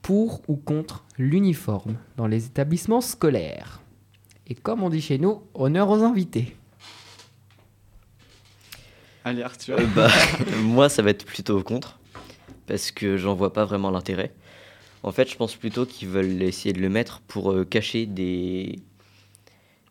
pour 0.00 0.42
ou 0.46 0.54
contre 0.54 1.04
l'uniforme 1.18 1.96
dans 2.16 2.28
les 2.28 2.46
établissements 2.46 3.00
scolaires. 3.00 3.80
Et 4.50 4.54
comme 4.56 4.82
on 4.82 4.90
dit 4.90 5.00
chez 5.00 5.16
nous, 5.16 5.42
honneur 5.54 5.88
aux 5.88 6.02
invités. 6.02 6.56
Allez, 9.24 9.42
Arthur. 9.44 9.78
Euh, 9.78 9.86
bah, 9.94 10.08
moi, 10.62 10.88
ça 10.88 11.02
va 11.02 11.10
être 11.10 11.24
plutôt 11.24 11.62
contre, 11.62 12.00
parce 12.66 12.90
que 12.90 13.16
j'en 13.16 13.34
vois 13.34 13.52
pas 13.52 13.64
vraiment 13.64 13.92
l'intérêt. 13.92 14.34
En 15.04 15.12
fait, 15.12 15.30
je 15.30 15.36
pense 15.36 15.54
plutôt 15.54 15.86
qu'ils 15.86 16.08
veulent 16.08 16.42
essayer 16.42 16.72
de 16.72 16.80
le 16.80 16.88
mettre 16.88 17.20
pour 17.20 17.52
euh, 17.52 17.64
cacher 17.64 18.06
des, 18.06 18.80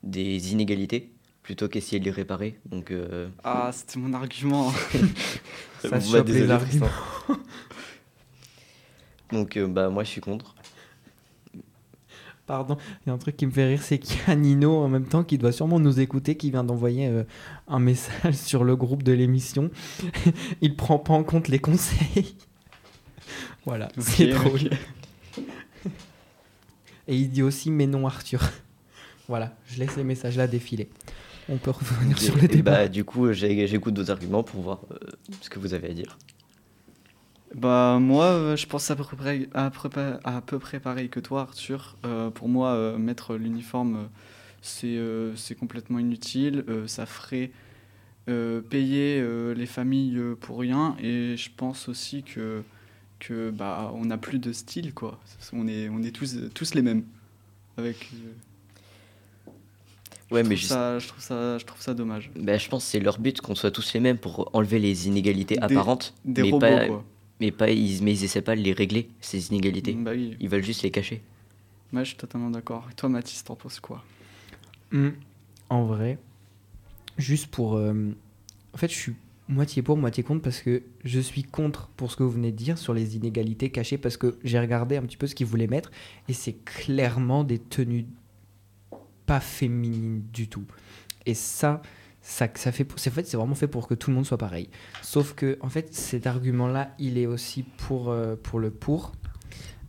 des 0.03 0.51
inégalités, 0.51 1.09
plutôt 1.41 1.69
qu'essayer 1.69 2.01
de 2.01 2.05
les 2.05 2.11
réparer. 2.11 2.59
Donc, 2.65 2.91
euh, 2.91 3.29
Ah, 3.45 3.71
c'était 3.73 3.97
mon 3.97 4.13
argument. 4.13 4.71
Ça 5.81 5.89
bah, 5.89 5.99
chope 6.01 6.27
les 6.27 6.51
arguments. 6.51 6.89
Donc, 9.31 9.55
euh, 9.55 9.67
bah, 9.67 9.89
moi, 9.89 10.03
je 10.03 10.09
suis 10.09 10.21
contre. 10.21 10.53
Pardon, 12.49 12.77
il 13.05 13.09
y 13.09 13.11
a 13.11 13.13
un 13.13 13.19
truc 13.19 13.37
qui 13.37 13.45
me 13.45 13.51
fait 13.51 13.67
rire, 13.67 13.83
c'est 13.83 13.99
qu'il 13.99 14.17
y 14.27 14.31
a 14.31 14.35
Nino 14.35 14.75
en 14.77 14.89
même 14.89 15.05
temps 15.05 15.23
qui 15.23 15.37
doit 15.37 15.51
sûrement 15.51 15.79
nous 15.79 15.99
écouter, 15.99 16.35
qui 16.35 16.49
vient 16.49 16.63
d'envoyer 16.63 17.05
euh, 17.05 17.23
un 17.67 17.77
message 17.77 18.33
sur 18.33 18.63
le 18.63 18.75
groupe 18.75 19.03
de 19.03 19.11
l'émission. 19.11 19.69
il 20.61 20.75
prend 20.75 20.97
pas 20.97 21.13
en 21.13 21.23
compte 21.23 21.47
les 21.47 21.59
conseils. 21.59 22.35
voilà, 23.67 23.89
c'est 23.99 24.29
drôle. 24.29 24.71
Et 27.07 27.17
il 27.17 27.29
dit 27.29 27.43
aussi 27.43 27.69
mais 27.69 27.85
non 27.85 28.07
Arthur. 28.07 28.41
voilà, 29.27 29.55
je 29.67 29.77
laisse 29.77 29.95
les 29.95 30.03
messages 30.03 30.35
là 30.35 30.47
défiler. 30.47 30.89
On 31.49 31.57
peut 31.57 31.69
revenir 31.69 32.17
sur 32.17 32.35
le 32.35 32.45
et 32.45 32.47
débat. 32.47 32.71
bah, 32.71 32.87
du 32.87 33.03
coup, 33.03 33.31
j'écoute 33.31 33.93
d'autres 33.93 34.09
arguments 34.09 34.41
pour 34.41 34.61
voir 34.63 34.79
euh, 34.89 34.97
ce 35.41 35.51
que 35.51 35.59
vous 35.59 35.75
avez 35.75 35.91
à 35.91 35.93
dire. 35.93 36.17
Bah 37.55 37.97
moi, 37.99 38.25
euh, 38.25 38.55
je 38.55 38.67
pense 38.67 38.89
à 38.91 38.95
peu 38.95 39.03
près, 39.03 39.49
à 39.53 39.71
peu 39.71 39.89
près, 39.89 40.19
à 40.23 40.41
peu 40.41 40.59
près 40.59 40.79
pareil 40.79 41.09
que 41.09 41.19
toi, 41.19 41.41
Arthur. 41.41 41.97
Euh, 42.05 42.29
pour 42.29 42.47
moi, 42.47 42.69
euh, 42.73 42.97
mettre 42.97 43.35
l'uniforme, 43.35 44.09
c'est 44.61 44.97
euh, 44.97 45.35
c'est 45.35 45.55
complètement 45.55 45.99
inutile. 45.99 46.63
Ça 46.87 47.05
ferait 47.05 47.51
payer 48.69 49.23
les 49.55 49.65
familles 49.65 50.21
pour 50.39 50.59
rien. 50.59 50.95
Et 51.01 51.35
je 51.35 51.49
pense 51.55 51.89
aussi 51.89 52.21
que, 52.21 52.61
que 53.19 53.49
bah, 53.49 53.91
on 53.95 54.05
n'a 54.05 54.19
plus 54.19 54.37
de 54.37 54.51
style, 54.53 54.93
quoi. 54.93 55.19
On 55.51 55.67
est, 55.67 55.89
on 55.89 56.03
est 56.03 56.11
tous, 56.11 56.37
tous 56.53 56.75
les 56.75 56.83
mêmes. 56.83 57.03
Avec, 57.77 58.11
Ouais, 60.31 60.43
je, 60.43 60.49
mais 60.49 60.55
trouve 60.55 60.57
juste- 60.57 60.67
ça, 60.69 60.99
je, 60.99 61.07
trouve 61.07 61.23
ça, 61.23 61.57
je 61.57 61.65
trouve 61.65 61.81
ça 61.81 61.95
dommage. 61.95 62.29
bah, 62.35 62.55
je 62.59 62.69
pense 62.69 62.85
que 62.85 62.91
c'est 62.91 62.99
leur 62.99 63.17
but 63.17 63.41
qu'on 63.41 63.55
soit 63.55 63.71
tous 63.71 63.93
les 63.95 63.99
mêmes 63.99 64.19
pour 64.19 64.51
enlever 64.53 64.77
les 64.77 65.07
inégalités 65.07 65.55
Des- 65.55 65.61
apparentes, 65.63 66.13
Des 66.23 66.43
mais 66.43 66.51
robots, 66.51 66.59
pas, 66.67 66.85
quoi. 66.85 67.03
Mais 67.39 67.51
pas 67.51 67.69
ils, 67.69 68.03
mais 68.03 68.13
ils 68.13 68.23
essaient 68.23 68.41
pas 68.41 68.55
de 68.55 68.61
les 68.61 68.73
régler 68.73 69.09
ces 69.21 69.47
inégalités. 69.49 69.93
Bah 69.93 70.11
oui, 70.13 70.35
Ils 70.39 70.49
veulent 70.49 70.63
juste 70.63 70.83
les 70.83 70.91
cacher. 70.91 71.21
moi 71.91 72.03
je 72.03 72.09
suis 72.09 72.17
totalement 72.17 72.49
d'accord. 72.49 72.87
Et 72.91 72.95
toi, 72.95 73.09
Mathis, 73.09 73.43
t'en 73.43 73.55
penses 73.55 73.79
quoi? 73.79 74.03
Hmm, 74.91 75.09
En 75.69 75.85
vrai, 75.85 76.17
juste 77.17 77.47
pour... 77.47 77.75
euh, 77.75 78.11
En 78.73 78.77
fait, 78.77 78.89
je 78.89 78.95
suis 78.95 79.13
moitié 79.47 79.81
pour, 79.81 79.97
moitié 79.97 80.21
contre 80.23 80.41
parce 80.43 80.61
que 80.61 80.83
je 81.03 81.19
suis 81.19 81.43
contre 81.43 81.87
pour 81.97 82.11
ce 82.11 82.15
que 82.15 82.23
vous 82.23 82.29
venez 82.31 82.51
de 82.51 82.57
dire 82.57 82.77
sur 82.77 82.93
les 82.93 83.15
inégalités 83.15 83.69
cachées 83.71 83.97
parce 83.97 84.15
que 84.17 84.37
j'ai 84.43 84.59
regardé 84.59 84.95
un 84.97 85.01
petit 85.03 85.17
peu 85.17 85.25
ce 85.27 85.33
qu'ils 85.35 85.47
voulaient 85.47 85.67
mettre 85.67 85.89
et 86.27 86.33
c'est 86.33 86.53
clairement 86.65 87.43
des 87.43 87.57
tenues 87.59 88.05
pas 89.25 89.39
féminines 89.39 90.23
du 90.33 90.47
tout. 90.47 90.65
Et 91.25 91.33
ça, 91.33 91.81
ça, 92.21 92.47
ça 92.55 92.71
fait, 92.71 92.87
c'est 92.97 93.33
vraiment 93.35 93.55
fait 93.55 93.67
pour 93.67 93.87
que 93.87 93.93
tout 93.95 94.09
le 94.11 94.15
monde 94.15 94.25
soit 94.25 94.37
pareil. 94.37 94.69
Sauf 95.01 95.33
que, 95.33 95.57
en 95.61 95.69
fait, 95.69 95.93
cet 95.93 96.27
argument-là, 96.27 96.93
il 96.99 97.17
est 97.17 97.25
aussi 97.25 97.63
pour, 97.63 98.09
euh, 98.09 98.35
pour 98.41 98.59
le 98.59 98.71
pour. 98.71 99.13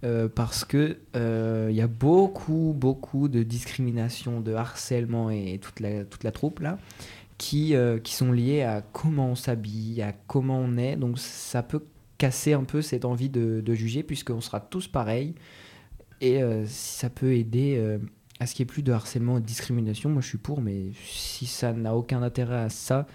euh, 0.04 0.28
parce 0.28 0.64
que 0.64 0.98
euh, 1.16 1.68
il 1.70 1.76
y 1.76 1.80
a 1.80 1.86
beaucoup, 1.86 2.74
beaucoup 2.76 3.28
de 3.28 3.42
discrimination, 3.42 4.40
de 4.40 4.54
harcèlement 4.54 5.30
et 5.30 5.58
toute 5.60 5.80
la, 5.80 6.04
toute 6.04 6.24
la 6.24 6.32
troupe 6.32 6.60
là, 6.60 6.78
qui, 7.38 7.74
euh, 7.74 7.98
qui 7.98 8.14
sont 8.14 8.32
liées 8.32 8.62
à 8.62 8.82
comment 8.82 9.30
on 9.30 9.34
s'habille, 9.34 10.02
à 10.02 10.12
comment 10.12 10.58
on 10.58 10.76
est. 10.76 10.96
Donc 10.96 11.18
ça 11.18 11.62
peut 11.62 11.84
casser 12.18 12.52
un 12.52 12.64
peu 12.64 12.82
cette 12.82 13.04
envie 13.04 13.30
de, 13.30 13.60
de 13.60 13.74
juger, 13.74 14.02
puisqu'on 14.02 14.40
sera 14.40 14.60
tous 14.60 14.88
pareils. 14.88 15.34
Et 16.20 16.42
euh, 16.42 16.64
si 16.66 16.98
ça 16.98 17.10
peut 17.10 17.32
aider 17.34 17.76
euh, 17.78 17.98
à 18.40 18.46
ce 18.46 18.54
qu'il 18.54 18.64
n'y 18.64 18.70
ait 18.70 18.72
plus 18.72 18.82
de 18.82 18.92
harcèlement 18.92 19.38
et 19.38 19.40
de 19.40 19.46
discrimination, 19.46 20.10
moi 20.10 20.22
je 20.22 20.28
suis 20.28 20.38
pour, 20.38 20.60
mais 20.60 20.86
si 21.04 21.46
ça 21.46 21.72
n'a 21.72 21.94
aucun 21.94 22.22
intérêt 22.22 22.56
à 22.58 22.68
ça, 22.70 23.06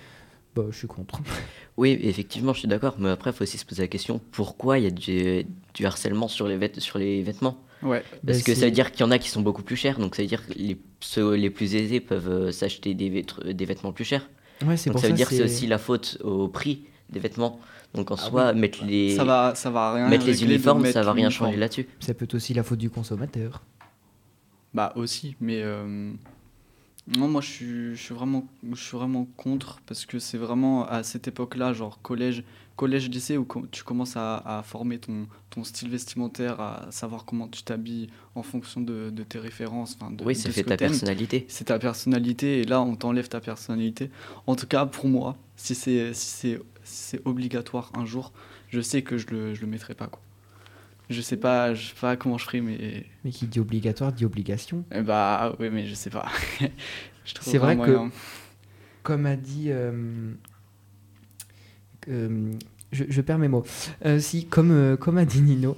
bah, 0.56 0.64
je 0.70 0.78
suis 0.78 0.88
contre. 0.88 1.20
Oui, 1.78 2.00
effectivement, 2.04 2.54
je 2.54 2.60
suis 2.60 2.68
d'accord. 2.70 2.96
Mais 3.00 3.10
après, 3.10 3.32
il 3.32 3.34
faut 3.34 3.42
aussi 3.44 3.58
se 3.58 3.66
poser 3.66 3.82
la 3.82 3.90
question 3.90 4.22
pourquoi 4.32 4.80
il 4.80 4.86
y 4.86 4.88
a 4.88 4.92
du, 4.92 5.46
du 5.74 5.86
harcèlement 5.86 6.30
sur 6.30 6.48
les, 6.48 6.58
vêt- 6.58 6.80
sur 6.80 6.98
les 7.00 7.22
vêtements? 7.22 7.58
Ouais, 7.84 8.02
Parce 8.26 8.38
Bah, 8.40 8.44
que 8.46 8.56
ça 8.56 8.64
veut 8.66 8.72
dire 8.72 8.94
qu'il 8.94 9.02
y 9.02 9.04
en 9.04 9.12
a 9.12 9.18
qui 9.20 9.28
sont 9.28 9.42
beaucoup 9.42 9.62
plus 9.62 9.76
chers. 9.76 10.00
Donc 10.00 10.16
ça 10.16 10.22
veut 10.22 10.28
dire 10.30 10.48
que 10.48 10.54
les, 10.54 10.78
ceux 11.02 11.34
les 11.36 11.50
plus 11.50 11.76
aisés 11.76 12.00
peuvent 12.00 12.30
euh, 12.30 12.52
s'acheter 12.54 12.94
des, 12.94 13.10
vêtres- 13.10 13.44
des 13.52 13.66
vêtements 13.66 13.92
plus 13.92 14.06
chers. 14.06 14.30
Ouais, 14.66 14.78
c'est 14.78 14.90
Donc 14.90 14.94
pour 14.94 15.02
ça 15.02 15.08
veut 15.10 15.14
dire 15.16 15.28
que 15.28 15.36
c'est 15.36 15.44
aussi 15.44 15.68
la 15.68 15.78
faute 15.78 16.18
au 16.24 16.48
prix 16.48 16.86
des 17.10 17.20
vêtements. 17.20 17.60
Donc 17.94 18.12
en 18.12 18.16
Ah 18.16 18.18
soi, 18.20 18.54
oui. 18.54 18.60
mettre 18.62 18.86
les, 18.86 19.18
ça 19.18 19.26
va, 19.26 19.54
ça 19.56 19.70
va 19.70 19.94
rien 19.94 20.08
mettre 20.08 20.26
les 20.26 20.32
régler 20.32 20.48
de 20.48 20.52
uniformes, 20.54 20.82
mettre 20.84 20.94
ça 20.94 21.04
va 21.04 21.12
rien 21.12 21.30
changer 21.30 21.58
là-dessus. 21.58 21.88
Ça 22.00 22.14
peut 22.14 22.24
être 22.24 22.36
aussi 22.36 22.54
la 22.54 22.64
faute 22.64 22.80
du 22.80 22.90
consommateur. 22.90 23.64
Bah 24.76 24.92
aussi, 24.98 25.36
mais 25.40 25.62
euh, 25.64 26.12
non, 27.08 27.28
moi 27.30 27.40
je 27.42 27.48
suis, 27.48 27.96
je 27.96 28.02
suis 28.02 28.14
vraiment, 28.14 28.46
je 28.74 28.76
suis 28.76 28.98
vraiment 28.98 29.26
contre 29.38 29.80
parce 29.86 30.06
que 30.06 30.20
c'est 30.20 30.38
vraiment 30.38 30.86
à 30.88 31.04
cette 31.04 31.28
époque-là, 31.28 31.72
genre 31.72 32.02
collège, 32.02 32.44
collège, 32.76 33.10
lycée, 33.10 33.38
où 33.38 33.48
tu 33.72 33.84
commences 33.84 34.18
à, 34.18 34.38
à 34.38 34.64
former 34.64 34.98
ton, 35.00 35.28
ton 35.50 35.64
style 35.64 35.90
vestimentaire, 35.90 36.60
à 36.60 36.88
savoir 36.92 37.24
comment 37.24 37.48
tu 37.48 37.64
t'habilles 37.64 38.10
en 38.36 38.44
fonction 38.44 38.82
de, 38.82 39.12
de 39.12 39.24
tes 39.24 39.40
références. 39.40 39.98
de- 39.98 40.24
Oui, 40.26 40.34
de 40.34 40.40
ça 40.40 40.50
ce 40.50 40.56
fait 40.56 40.64
ta 40.64 40.76
personnalité. 40.78 41.46
C'est 41.48 41.66
ta 41.66 41.80
personnalité 41.80 42.60
et 42.60 42.64
là 42.66 42.82
on 42.82 42.96
t'enlève 42.98 43.30
ta 43.30 43.40
personnalité. 43.40 44.10
En 44.48 44.56
tout 44.56 44.68
cas 44.68 44.86
pour 44.86 45.08
moi, 45.08 45.38
si 45.56 45.74
c'est 45.74 46.14
si 46.14 46.26
c'est 46.28 46.60
si 46.84 47.04
c'est 47.18 47.22
obligatoire 47.26 47.92
un 47.96 48.06
jour, 48.06 48.34
je 48.68 48.82
sais 48.82 49.04
que 49.04 49.18
je 49.18 49.28
le 49.28 49.54
je 49.54 49.62
le 49.62 49.68
mettrai 49.68 49.94
pas 49.94 50.08
quoi. 50.08 50.20
Je 51.10 51.22
sais 51.22 51.38
pas, 51.38 51.74
je 51.76 51.88
sais 51.90 51.96
pas 52.00 52.16
comment 52.18 52.38
je 52.38 52.46
ferai 52.46 52.62
mais 52.62 53.06
Mais 53.24 53.32
qui 53.32 53.46
dit 53.48 53.60
obligatoire 53.60 54.12
dit 54.12 54.26
obligation. 54.26 54.84
eh 54.92 55.02
bah 55.02 55.56
oui 55.60 55.70
mais 55.70 55.86
je 55.86 55.94
sais 55.94 56.10
pas. 56.10 56.28
C'est 57.42 57.58
vrai 57.58 57.76
que-. 57.78 58.10
Comme 59.04 59.26
a 59.26 59.36
dit. 59.36 59.66
euh, 59.70 60.32
euh, 62.10 62.52
je, 62.92 63.04
je 63.10 63.22
perds 63.22 63.40
mes 63.40 63.48
mots. 63.48 63.64
Euh, 64.06 64.20
si, 64.20 64.46
comme, 64.46 64.98
comme 64.98 65.18
a 65.18 65.26
dit 65.26 65.42
Nino, 65.42 65.78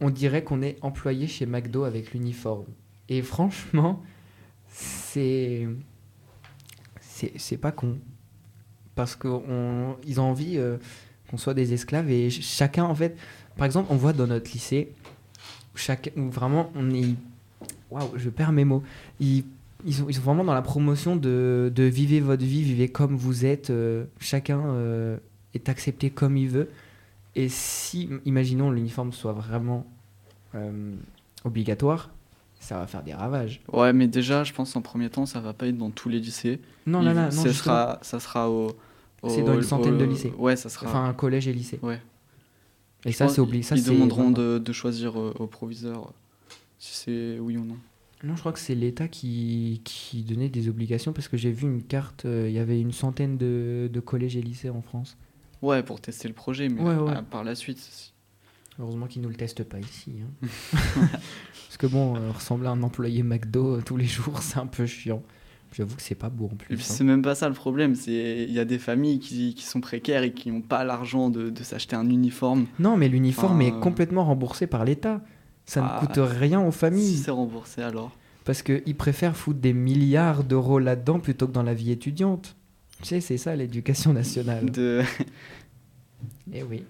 on 0.00 0.10
dirait 0.10 0.42
qu'on 0.44 0.62
est 0.62 0.76
employé 0.82 1.26
chez 1.26 1.46
McDo 1.46 1.84
avec 1.84 2.12
l'uniforme. 2.12 2.66
Et 3.08 3.22
franchement, 3.22 4.02
c'est. 4.68 5.66
C'est 7.00 7.32
c'est 7.36 7.56
pas 7.58 7.72
con. 7.72 7.98
Parce 8.94 9.16
qu'ils 9.16 9.30
ont 9.30 9.96
envie 10.18 10.58
qu'on 11.30 11.36
soit 11.36 11.54
des 11.54 11.72
esclaves 11.72 12.10
et 12.10 12.30
ch- 12.30 12.44
chacun, 12.44 12.84
en 12.84 12.94
fait. 12.94 13.16
Par 13.60 13.66
exemple, 13.66 13.88
on 13.92 13.96
voit 13.96 14.14
dans 14.14 14.26
notre 14.26 14.50
lycée, 14.52 14.90
où 16.16 16.30
vraiment 16.30 16.72
on 16.74 16.90
est. 16.94 17.14
Waouh, 17.90 18.08
je 18.16 18.30
perds 18.30 18.52
mes 18.52 18.64
mots. 18.64 18.82
Ils 19.20 19.44
ils 19.84 19.94
sont, 19.94 20.06
ils 20.08 20.14
sont 20.14 20.22
vraiment 20.22 20.44
dans 20.44 20.54
la 20.54 20.62
promotion 20.62 21.14
de, 21.14 21.70
de 21.74 21.82
vivez 21.82 22.20
votre 22.20 22.42
vie, 22.44 22.62
vivez 22.62 22.88
comme 22.88 23.16
vous 23.16 23.44
êtes, 23.44 23.68
euh, 23.70 24.04
chacun 24.18 24.60
euh, 24.60 25.16
est 25.54 25.68
accepté 25.68 26.08
comme 26.10 26.36
il 26.38 26.48
veut. 26.48 26.70
Et 27.36 27.48
si, 27.50 28.08
imaginons, 28.24 28.70
l'uniforme 28.70 29.12
soit 29.12 29.32
vraiment 29.32 29.86
euh, 30.54 30.94
obligatoire, 31.44 32.08
ça 32.60 32.78
va 32.78 32.86
faire 32.86 33.02
des 33.02 33.14
ravages. 33.14 33.60
Ouais 33.72 33.92
mais 33.92 34.06
déjà 34.06 34.42
je 34.44 34.52
pense 34.54 34.74
en 34.76 34.82
premier 34.82 35.08
temps 35.10 35.24
ça 35.26 35.40
va 35.40 35.52
pas 35.54 35.66
être 35.66 35.78
dans 35.78 35.90
tous 35.90 36.08
les 36.08 36.18
lycées. 36.20 36.60
Non, 36.86 37.00
Il- 37.02 37.06
non, 37.08 37.14
non, 37.14 37.22
non, 37.24 37.30
ça 37.30 37.48
justement. 37.48 37.52
sera 37.74 37.98
ça 38.02 38.20
sera 38.20 38.50
au, 38.50 38.72
au- 39.22 39.28
C'est 39.28 39.42
dans 39.42 39.54
une 39.54 39.62
centaine 39.62 39.96
de 39.98 40.04
lycées. 40.04 40.32
Ouais 40.38 40.56
ça 40.56 40.68
sera. 40.70 40.86
Enfin, 40.88 41.12
collège 41.14 41.46
et 41.48 41.52
lycée. 41.52 41.78
ouais. 41.82 42.00
Et 43.04 43.12
ça, 43.12 43.28
c'est 43.28 43.40
obligé. 43.40 43.74
Ils 43.76 43.84
demanderont 43.84 44.30
de, 44.30 44.58
de 44.58 44.72
choisir 44.72 45.18
euh, 45.18 45.32
au 45.38 45.46
proviseur 45.46 46.12
si 46.78 46.94
c'est 46.94 47.38
oui 47.38 47.56
ou 47.56 47.64
non. 47.64 47.76
Non, 48.22 48.34
je 48.36 48.40
crois 48.40 48.52
que 48.52 48.58
c'est 48.58 48.74
l'État 48.74 49.08
qui, 49.08 49.80
qui 49.84 50.22
donnait 50.22 50.50
des 50.50 50.68
obligations 50.68 51.12
parce 51.14 51.26
que 51.28 51.36
j'ai 51.38 51.50
vu 51.50 51.66
une 51.66 51.82
carte, 51.82 52.26
euh, 52.26 52.46
il 52.48 52.54
y 52.54 52.58
avait 52.58 52.78
une 52.80 52.92
centaine 52.92 53.38
de, 53.38 53.88
de 53.90 54.00
collèges 54.00 54.36
et 54.36 54.42
lycées 54.42 54.68
en 54.70 54.82
France. 54.82 55.16
Ouais 55.62 55.82
pour 55.82 56.00
tester 56.00 56.28
le 56.28 56.34
projet 56.34 56.68
mais 56.68 56.82
Ouais, 56.82 56.96
ouais. 56.96 57.14
par 57.30 57.44
la 57.44 57.54
suite. 57.54 58.12
Heureusement 58.78 59.06
qu'ils 59.06 59.22
nous 59.22 59.28
le 59.30 59.34
testent 59.36 59.64
pas 59.64 59.78
ici. 59.78 60.12
hein. 60.22 60.46
Parce 60.98 61.76
que 61.78 61.86
bon, 61.86 62.16
euh, 62.16 62.30
ressembler 62.32 62.68
à 62.68 62.72
un 62.72 62.82
employé 62.82 63.22
McDo 63.22 63.80
tous 63.82 63.96
les 63.96 64.06
jours, 64.06 64.42
c'est 64.42 64.58
un 64.58 64.66
peu 64.66 64.84
chiant. 64.86 65.22
J'avoue 65.72 65.94
que 65.96 66.02
c'est 66.02 66.14
pas 66.16 66.30
beau 66.30 66.46
en 66.46 66.56
plus. 66.56 66.74
hein. 66.74 66.78
c'est 66.82 67.04
même 67.04 67.22
pas 67.22 67.34
ça 67.36 67.48
le 67.48 67.54
problème, 67.54 67.94
c'est 67.94 68.44
il 68.48 68.52
y 68.52 68.58
a 68.58 68.64
des 68.64 68.78
familles 68.80 69.20
qui, 69.20 69.54
qui 69.54 69.62
sont 69.64 69.80
précaires 69.80 70.22
et 70.24 70.32
qui 70.32 70.50
n'ont 70.50 70.62
pas 70.62 70.82
l'argent 70.84 71.30
de, 71.30 71.48
de 71.50 71.62
s'acheter 71.62 71.94
un 71.94 72.08
uniforme. 72.10 72.66
Non, 72.80 72.96
mais 72.96 73.08
l'uniforme 73.08 73.60
Enfin, 73.62 73.76
est 73.78 73.80
complètement 73.80 74.24
remboursé 74.24 74.66
par 74.66 74.84
l'État. 74.84 75.22
Ça 75.66 75.84
Ah, 75.86 76.00
ne 76.02 76.06
coûte 76.06 76.18
rien 76.18 76.60
aux 76.60 76.72
Si 76.72 76.78
familles. 76.78 77.16
c'est 77.16 77.30
remboursé 77.30 77.82
alors. 77.82 78.10
Parce 78.44 78.62
qu'ils 78.62 78.96
préfèrent 78.96 79.36
foutre 79.36 79.60
des 79.60 79.72
milliards 79.72 80.42
d'euros 80.42 80.78
là-dedans 80.80 81.20
plutôt 81.20 81.46
que 81.46 81.52
dans 81.52 81.62
la 81.62 81.74
vie 81.74 81.92
étudiante. 81.92 82.56
Tu 83.02 83.06
sais, 83.08 83.20
c'est 83.20 83.36
ça 83.38 83.54
l'éducation 83.54 84.12
nationale. 84.12 84.70
De 84.70 85.02
Eh 86.52 86.62
oui. 86.64 86.84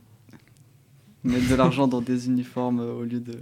mettre 1.22 1.48
de 1.50 1.54
l'argent 1.54 1.86
dans 1.86 2.00
des 2.00 2.26
uniformes 2.28 2.80
euh, 2.80 2.92
au 2.94 3.02
lieu 3.04 3.20
de, 3.20 3.36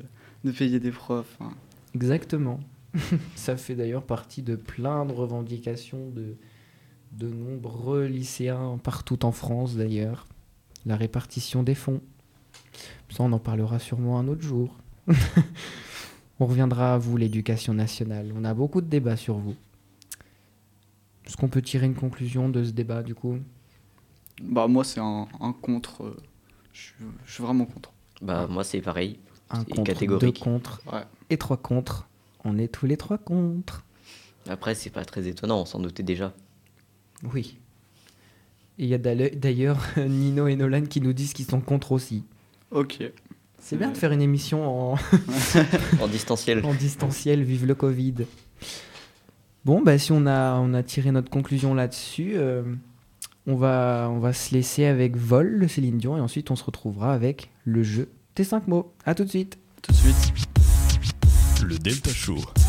de 0.45 0.51
payer 0.51 0.81
des 0.81 0.91
profs. 0.91 1.37
hein. 1.41 1.51
Exactement. 1.95 2.59
Ça 3.37 3.57
fait 3.57 3.75
d'ailleurs 3.75 4.05
partie 4.05 4.43
de 4.43 4.57
plein 4.57 5.05
de 5.05 5.13
revendications 5.13 6.09
de, 6.11 6.37
de 7.13 7.29
nombreux 7.29 8.07
lycéens 8.07 8.79
partout 8.83 9.25
en 9.25 9.33
France 9.33 9.77
d'ailleurs. 9.77 10.27
La 10.87 10.97
répartition 10.97 11.63
des 11.63 11.75
fonds. 11.75 12.01
Ça, 13.11 13.23
on 13.25 13.33
en 13.33 13.39
parlera 13.39 13.79
sûrement 13.79 14.19
un 14.19 14.29
autre 14.29 14.43
jour. 14.43 14.77
on 16.41 16.47
reviendra 16.47 16.95
à 16.95 16.99
vous, 16.99 17.17
l'éducation 17.17 17.75
nationale. 17.75 18.33
On 18.35 18.45
a 18.45 18.55
beaucoup 18.55 18.81
de 18.81 18.87
débats 18.87 19.17
sur 19.17 19.37
vous. 19.37 19.55
Est-ce 21.27 21.37
qu'on 21.37 21.49
peut 21.49 21.63
tirer 21.63 21.87
une 21.87 21.95
conclusion 21.95 22.49
de 22.49 22.65
ce 22.65 22.71
débat 22.71 23.03
du 23.03 23.15
coup? 23.15 23.39
Bah 24.43 24.67
moi 24.69 24.85
c'est 24.85 25.01
un, 25.01 25.27
un 25.41 25.53
contre. 25.53 26.05
euh, 26.05 26.17
je, 26.73 26.81
suis- 26.81 26.95
je 27.27 27.33
suis 27.35 27.43
vraiment 27.43 27.67
contre. 27.67 27.93
Bah, 28.23 28.47
moi, 28.51 28.65
c'est 28.65 28.81
pareil. 28.81 29.19
Un 29.51 29.63
contre, 29.65 30.19
deux 30.19 30.33
contre 30.33 30.81
Ouais. 30.93 31.05
et 31.31 31.37
trois 31.39 31.57
contre. 31.57 32.08
On 32.45 32.59
est 32.59 32.69
tous 32.69 32.87
les 32.87 32.97
trois 32.97 33.19
contre. 33.19 33.85
Après, 34.49 34.75
c'est 34.75 34.91
pas 34.91 35.05
très 35.05 35.27
étonnant, 35.29 35.61
on 35.61 35.65
s'en 35.65 35.81
doutait 35.81 36.03
déjà. 36.03 36.33
Oui. 37.35 37.59
Et 38.79 38.85
il 38.85 38.89
y 38.89 38.95
a 38.95 38.99
d'ailleurs 38.99 39.85
Nino 39.97 40.47
et 40.47 40.57
Nolan 40.57 40.83
qui 40.83 41.01
nous 41.01 41.13
disent 41.13 41.33
qu'ils 41.33 41.47
sont 41.47 41.61
contre 41.61 41.93
aussi. 41.93 42.25
Ok. 42.71 42.99
C'est 43.61 43.77
bien 43.77 43.91
de 43.91 43.97
faire 43.97 44.13
une 44.13 44.23
émission 44.23 44.93
en, 44.93 44.99
En 46.01 46.07
distanciel. 46.09 46.65
en 46.65 46.75
distanciel, 46.75 47.43
vive 47.43 47.67
le 47.67 47.75
Covid. 47.75 48.15
Bon, 49.65 49.83
bah, 49.83 49.99
si 49.99 50.13
on 50.13 50.27
a, 50.27 50.55
on 50.55 50.73
a 50.75 50.83
tiré 50.83 51.11
notre 51.11 51.29
conclusion 51.29 51.75
là-dessus, 51.75 52.33
euh, 52.37 52.63
on, 53.47 53.57
va, 53.57 54.09
on 54.11 54.21
va 54.21 54.33
se 54.33 54.55
laisser 54.55 54.85
avec 54.85 55.17
Vol 55.17 55.61
de 55.61 55.67
Céline 55.67 55.99
Dion 55.99 56.17
et 56.17 56.21
ensuite 56.21 56.51
on 56.51 56.57
se 56.57 56.65
retrouvera 56.65 57.13
avec 57.13 57.51
le 57.65 57.83
jeu 57.83 58.09
T5 58.37 58.63
mots. 58.69 58.93
A 59.05 59.15
tout 59.15 59.25
de 59.25 59.29
suite. 59.29 59.59
Tout 59.83 59.93
de 59.93 59.97
suite. 59.97 60.48
Le 61.63 61.77
Delta 61.77 62.11
Show. 62.13 62.68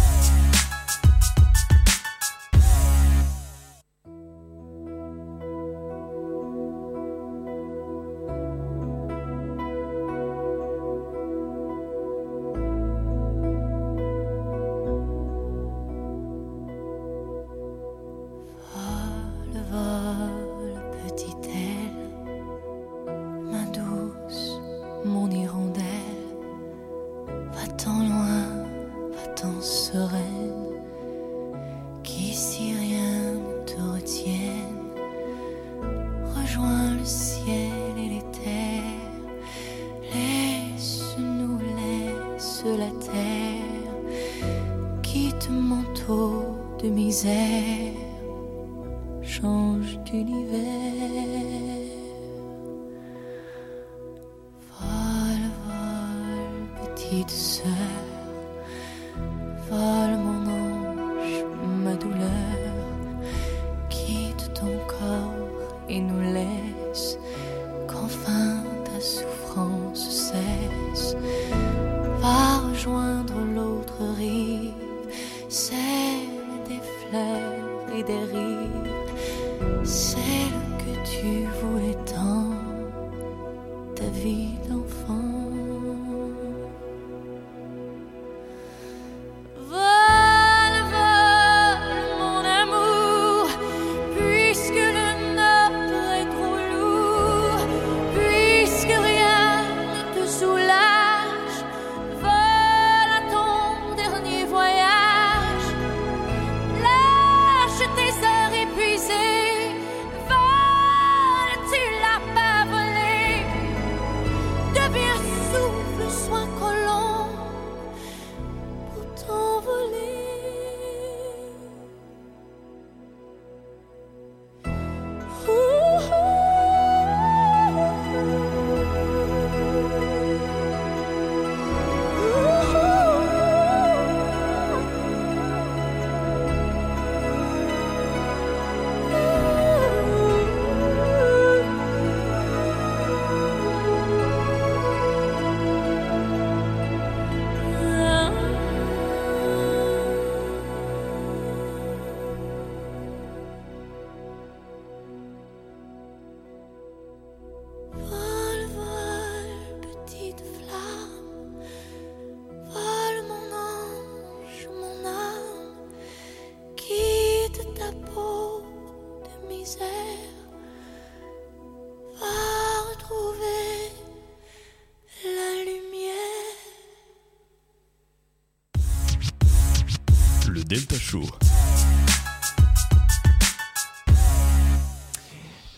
Show. 181.10 181.24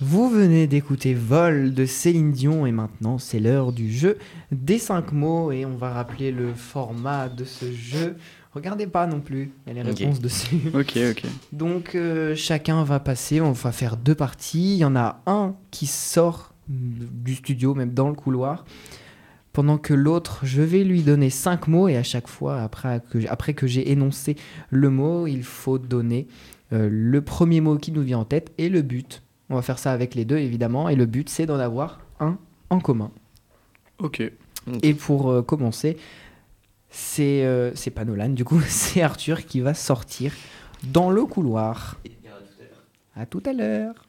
Vous 0.02 0.30
venez 0.30 0.68
d'écouter 0.68 1.14
Vol 1.14 1.74
de 1.74 1.86
Céline 1.86 2.32
Dion 2.34 2.66
et 2.66 2.72
maintenant 2.74 3.18
c'est 3.18 3.40
l'heure 3.40 3.72
du 3.72 3.90
jeu 3.94 4.18
des 4.52 4.78
5 4.78 5.14
mots 5.14 5.54
et 5.54 5.64
on 5.66 5.78
va 5.78 5.92
rappeler 5.94 6.32
le 6.34 6.54
format 6.54 7.30
de 7.30 7.46
ce 7.46 7.72
jeu. 7.72 8.18
Regardez 8.54 8.88
pas 8.88 9.08
non 9.08 9.22
plus, 9.22 9.52
il 9.68 9.78
y 9.78 9.80
a 9.80 9.84
les 9.84 9.90
Ok. 9.92 10.00
réponses 10.00 10.20
dessus. 10.20 10.58
Ok, 10.74 10.98
ok. 11.12 11.24
Donc 11.54 11.96
euh, 11.96 12.36
chacun 12.36 12.84
va 12.84 13.00
passer, 13.00 13.40
on 13.40 13.54
va 13.54 13.72
faire 13.72 13.96
deux 13.96 14.16
parties. 14.16 14.74
Il 14.74 14.80
y 14.80 14.86
en 14.86 14.98
a 14.98 15.22
un 15.28 15.56
qui 15.70 15.88
sort 15.88 16.54
du 16.68 17.36
studio, 17.36 17.74
même 17.74 17.94
dans 17.94 18.10
le 18.10 18.16
couloir, 18.16 18.66
pendant 19.54 19.78
que 19.78 19.94
l'autre, 19.94 20.40
je 20.44 20.62
vais 20.62 20.84
lui 20.84 21.02
donner 21.02 21.30
cinq 21.30 21.68
mots 21.68 21.88
et 21.88 21.98
à 21.98 22.04
chaque 22.04 22.28
fois, 22.28 22.62
après 22.62 23.02
que, 23.10 23.28
après 23.28 23.54
que 23.54 23.68
j'ai 23.68 23.92
énoncé 23.92 24.36
le 24.70 24.90
mot, 24.90 25.28
il 25.28 25.44
faut 25.44 25.78
donner 25.78 26.28
euh, 26.74 26.88
le 26.92 27.22
premier 27.22 27.60
mot 27.60 27.78
qui 27.78 27.92
nous 27.92 28.02
vient 28.02 28.20
en 28.20 28.26
tête 28.26 28.52
et 28.58 28.70
le 28.70 28.82
but. 28.82 29.24
On 29.50 29.56
va 29.56 29.62
faire 29.62 29.80
ça 29.80 29.92
avec 29.92 30.16
les 30.16 30.24
deux 30.24 30.38
évidemment 30.38 30.88
et 30.88 30.96
le 30.96 31.06
but 31.06 31.28
c'est 31.28 31.46
d'en 31.46 31.60
avoir 31.60 32.00
un 32.20 32.38
en 32.70 32.80
commun. 32.80 33.12
Ok. 34.00 34.24
Et 34.84 34.94
pour 34.94 35.30
euh, 35.30 35.42
commencer, 35.42 35.98
c'est 36.90 37.44
euh, 37.44 37.72
c'est 37.76 37.92
pas 37.92 38.06
Nolan 38.06 38.30
du 38.30 38.46
coup, 38.46 38.62
c'est 38.68 39.02
Arthur 39.02 39.46
qui 39.46 39.60
va 39.60 39.74
sortir 39.74 40.34
dans 40.84 41.10
le 41.10 41.26
couloir. 41.26 41.98
À 43.16 43.26
tout 43.26 43.44
à 43.46 43.52
l'heure. 43.52 44.08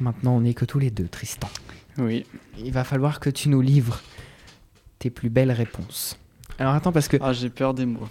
Maintenant, 0.00 0.36
on 0.36 0.40
n'est 0.42 0.54
que 0.54 0.64
tous 0.64 0.78
les 0.78 0.90
deux, 0.90 1.08
Tristan. 1.08 1.48
Oui. 1.98 2.24
Il 2.58 2.72
va 2.72 2.84
falloir 2.84 3.18
que 3.20 3.30
tu 3.30 3.48
nous 3.48 3.60
livres 3.60 4.00
tes 4.98 5.10
plus 5.10 5.30
belles 5.30 5.50
réponses. 5.52 6.18
Alors 6.58 6.74
attends, 6.74 6.92
parce 6.92 7.08
que... 7.08 7.16
Ah, 7.20 7.32
j'ai 7.32 7.50
peur 7.50 7.74
des 7.74 7.86
mots. 7.86 8.08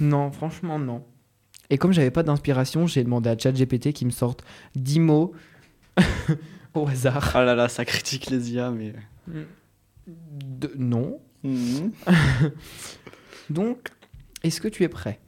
Non, 0.00 0.30
franchement, 0.32 0.78
non. 0.78 1.04
Et 1.68 1.78
comme 1.78 1.92
j'avais 1.92 2.10
pas 2.10 2.22
d'inspiration, 2.22 2.86
j'ai 2.86 3.04
demandé 3.04 3.28
à 3.30 3.38
ChatGPT 3.38 3.92
qui 3.92 4.04
me 4.06 4.10
sorte 4.10 4.42
10 4.74 5.00
mots 5.00 5.32
au 6.74 6.86
hasard. 6.88 7.30
Ah 7.34 7.44
là 7.44 7.54
là, 7.54 7.68
ça 7.68 7.84
critique 7.84 8.28
les 8.30 8.52
IA, 8.52 8.70
mais. 8.70 8.94
De- 10.06 10.72
Non. 10.76 11.20
Mhm. 11.44 11.92
Donc, 13.50 13.88
est-ce 14.42 14.60
que 14.60 14.68
tu 14.68 14.82
es 14.84 14.88
prêt? 14.88 15.20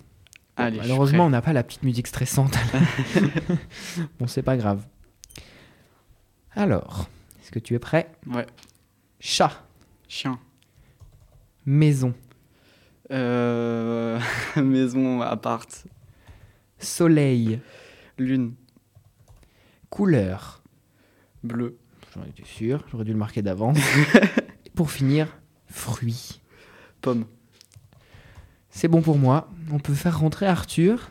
Allez, 0.57 0.79
Malheureusement, 0.79 1.27
on 1.27 1.31
n'a 1.31 1.41
pas 1.43 1.53
la 1.53 1.63
petite 1.63 1.83
musique 1.83 2.07
stressante. 2.07 2.57
bon, 4.21 4.27
c'est 4.27 4.43
pas 4.43 4.57
grave. 4.57 4.85
Alors, 6.55 7.09
est-ce 7.41 7.51
que 7.51 7.59
tu 7.59 7.75
es 7.75 7.79
prêt? 7.79 8.11
Ouais. 8.27 8.47
Chat, 9.21 9.65
Chien. 10.09 10.39
maison, 11.65 12.15
Euh... 13.11 14.19
Maison, 14.57 15.21
appart. 15.21 15.87
soleil, 16.79 17.61
Lune. 18.19 18.55
couleur. 19.91 20.63
Bleu. 21.43 21.79
J'en 22.15 22.25
étais 22.25 22.45
sûr, 22.45 22.85
j'aurais 22.91 23.05
dû 23.05 23.13
le 23.13 23.19
marquer 23.19 23.43
d'avance. 23.43 23.79
Pour 24.75 24.91
finir, 24.91 25.29
fruit. 25.67 26.41
Pomme. 27.01 27.27
C'est 28.71 28.89
bon 28.89 29.03
pour 29.03 29.19
moi. 29.19 29.51
On 29.71 29.79
peut 29.79 29.93
faire 29.95 30.19
rentrer 30.21 30.47
Arthur. 30.47 31.11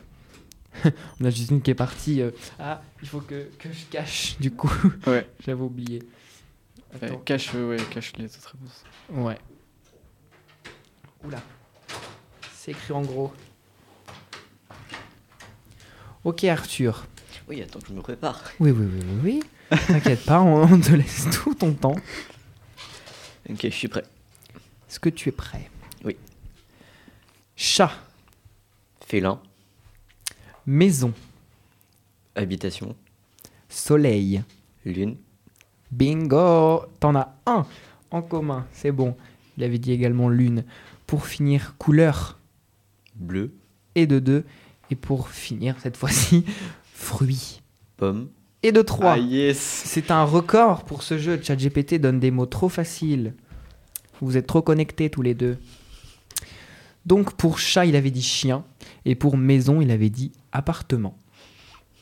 On 1.20 1.24
a 1.24 1.30
Justine 1.30 1.62
qui 1.62 1.70
est 1.70 1.74
partie. 1.74 2.20
euh, 2.22 2.30
Ah, 2.58 2.82
il 3.02 3.08
faut 3.08 3.20
que, 3.20 3.48
que 3.58 3.72
je 3.72 3.84
cache, 3.90 4.36
du 4.38 4.50
coup. 4.50 4.72
Ouais. 5.06 5.28
J'avais 5.46 5.60
oublié. 5.62 6.00
Ouais, 7.00 7.08
Attends. 7.08 7.18
cache, 7.18 7.50
euh, 7.54 7.70
ouais, 7.70 7.76
cache 7.90 8.12
les 8.18 8.26
autres 8.26 8.52
réponses. 8.52 8.84
Ouais. 9.10 9.38
Oula. 11.24 11.40
C'est 12.54 12.72
écrit 12.72 12.92
en 12.92 13.02
gros. 13.02 13.32
Ok, 16.24 16.44
Arthur. 16.44 17.06
Oui, 17.48 17.60
attends 17.62 17.80
que 17.80 17.88
je 17.88 17.92
me 17.92 18.00
prépare. 18.02 18.40
Oui, 18.60 18.70
oui, 18.70 18.86
oui, 18.86 19.00
oui, 19.22 19.42
oui. 19.70 19.78
T'inquiète 19.88 20.24
pas, 20.24 20.40
on, 20.40 20.62
on 20.62 20.80
te 20.80 20.92
laisse 20.92 21.26
tout 21.32 21.54
ton 21.54 21.72
temps. 21.74 21.96
Ok, 23.50 23.58
je 23.62 23.68
suis 23.70 23.88
prêt. 23.88 24.04
Est-ce 24.88 25.00
que 25.00 25.08
tu 25.08 25.28
es 25.30 25.32
prêt? 25.32 25.68
Oui. 26.04 26.16
Chat, 27.56 27.90
Félin, 29.06 29.40
maison, 30.66 31.12
habitation, 32.34 32.94
soleil. 33.68 34.42
lune, 34.84 35.16
Bingo 35.90 36.84
T'en 37.00 37.14
as 37.14 37.34
un 37.46 37.66
en 38.10 38.22
commun, 38.22 38.66
c'est 38.72 38.92
bon. 38.92 39.16
Il 39.56 39.64
avait 39.64 39.78
dit 39.78 39.92
également 39.92 40.28
lune. 40.28 40.64
Pour 41.06 41.26
finir, 41.26 41.74
couleur 41.78 42.38
bleu, 43.14 43.52
et 43.94 44.06
de 44.06 44.18
deux. 44.18 44.44
Et 44.90 44.96
pour 44.96 45.28
finir, 45.28 45.76
cette 45.80 45.96
fois-ci, 45.96 46.44
fruits 46.92 47.62
pomme, 47.96 48.28
et 48.62 48.72
de 48.72 48.82
trois. 48.82 49.12
Ah 49.12 49.18
yes 49.18 49.58
C'est 49.58 50.10
un 50.10 50.24
record 50.24 50.84
pour 50.84 51.02
ce 51.02 51.18
jeu. 51.18 51.40
ChatGPT 51.42 51.94
donne 51.94 52.20
des 52.20 52.30
mots 52.30 52.46
trop 52.46 52.68
faciles. 52.68 53.34
Vous 54.20 54.36
êtes 54.36 54.46
trop 54.46 54.62
connectés 54.62 55.10
tous 55.10 55.22
les 55.22 55.34
deux. 55.34 55.58
Donc 57.06 57.34
pour 57.34 57.58
chat, 57.58 57.86
il 57.86 57.96
avait 57.96 58.10
dit 58.10 58.22
chien. 58.22 58.64
Et 59.04 59.14
pour 59.14 59.36
maison, 59.36 59.80
il 59.80 59.90
avait 59.90 60.10
dit 60.10 60.32
appartement. 60.52 61.16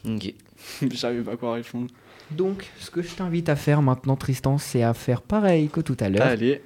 ok. 0.04 0.34
Je 0.82 0.96
savais 0.96 1.22
pas 1.22 1.36
quoi 1.36 1.54
répondre. 1.54 1.88
Donc 2.30 2.70
ce 2.78 2.90
que 2.90 3.02
je 3.02 3.14
t'invite 3.14 3.48
à 3.48 3.56
faire 3.56 3.82
maintenant, 3.82 4.16
Tristan, 4.16 4.58
c'est 4.58 4.82
à 4.82 4.94
faire 4.94 5.22
pareil 5.22 5.68
que 5.68 5.80
tout 5.80 5.96
à 6.00 6.08
l'heure. 6.08 6.26
Allez. 6.26 6.62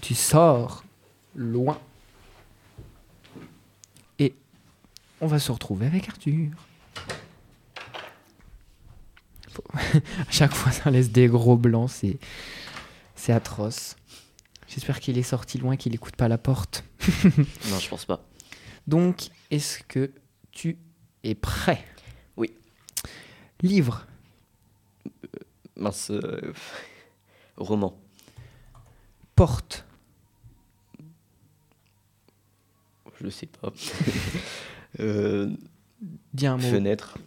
Tu 0.00 0.14
sors 0.14 0.84
loin. 1.34 1.78
Et 4.18 4.34
on 5.20 5.26
va 5.26 5.38
se 5.38 5.52
retrouver 5.52 5.86
avec 5.86 6.08
Arthur. 6.08 6.48
À 9.94 10.30
chaque 10.30 10.52
fois, 10.52 10.70
ça 10.72 10.90
laisse 10.90 11.10
des 11.10 11.28
gros 11.28 11.56
blancs. 11.56 11.90
C'est, 11.90 12.18
c'est 13.14 13.32
atroce. 13.32 13.96
J'espère 14.68 15.00
qu'il 15.00 15.16
est 15.18 15.22
sorti 15.22 15.58
loin, 15.58 15.76
qu'il 15.76 15.92
n'écoute 15.92 16.16
pas 16.16 16.28
la 16.28 16.38
porte. 16.38 16.84
Non, 17.70 17.78
je 17.78 17.88
pense 17.88 18.04
pas. 18.04 18.24
Donc, 18.86 19.28
est-ce 19.50 19.80
que 19.84 20.10
tu 20.52 20.76
es 21.22 21.34
prêt? 21.34 21.84
Oui. 22.36 22.52
Livre, 23.62 24.06
Mince. 25.76 26.10
euh, 26.10 26.52
Roman, 27.56 27.98
porte, 29.34 29.84
je 33.20 33.28
sais 33.28 33.46
pas. 33.46 33.72
Euh, 35.00 35.50
dis 36.32 36.46
un 36.46 36.56
mot. 36.56 36.62
fenêtre, 36.70 37.18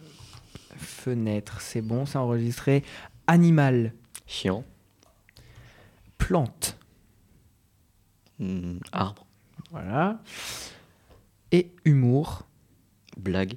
Fenêtre, 0.76 1.60
c'est 1.60 1.82
bon, 1.82 2.04
c'est 2.04 2.18
enregistré. 2.18 2.82
Animal, 3.28 3.92
chien, 4.26 4.64
plante. 6.18 6.76
Hmm, 8.40 8.78
arbre, 8.92 9.26
Voilà. 9.70 10.20
Et 11.52 11.72
humour, 11.84 12.42
blague. 13.16 13.54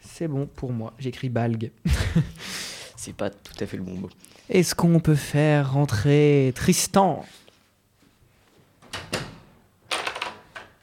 c'est 0.00 0.28
bon 0.28 0.46
pour 0.46 0.72
moi. 0.72 0.94
J'écris 0.98 1.28
balgue. 1.28 1.70
C'est 2.96 3.14
pas 3.14 3.30
tout 3.30 3.52
à 3.60 3.66
fait 3.66 3.76
le 3.76 3.82
bon 3.82 3.94
mot. 3.94 4.10
Est-ce 4.48 4.74
qu'on 4.74 4.98
peut 5.00 5.14
faire 5.14 5.72
rentrer 5.74 6.52
Tristan? 6.56 7.24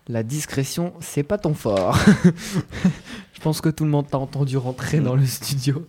La 0.08 0.22
discrétion, 0.22 0.94
c'est 1.00 1.24
pas 1.24 1.38
ton 1.38 1.54
fort. 1.54 1.98
Je 3.34 3.40
pense 3.42 3.62
que 3.62 3.70
tout 3.70 3.84
le 3.84 3.90
monde 3.90 4.08
t'a 4.10 4.18
entendu 4.18 4.58
rentrer 4.58 5.00
dans 5.00 5.16
le 5.16 5.26
studio. 5.26 5.88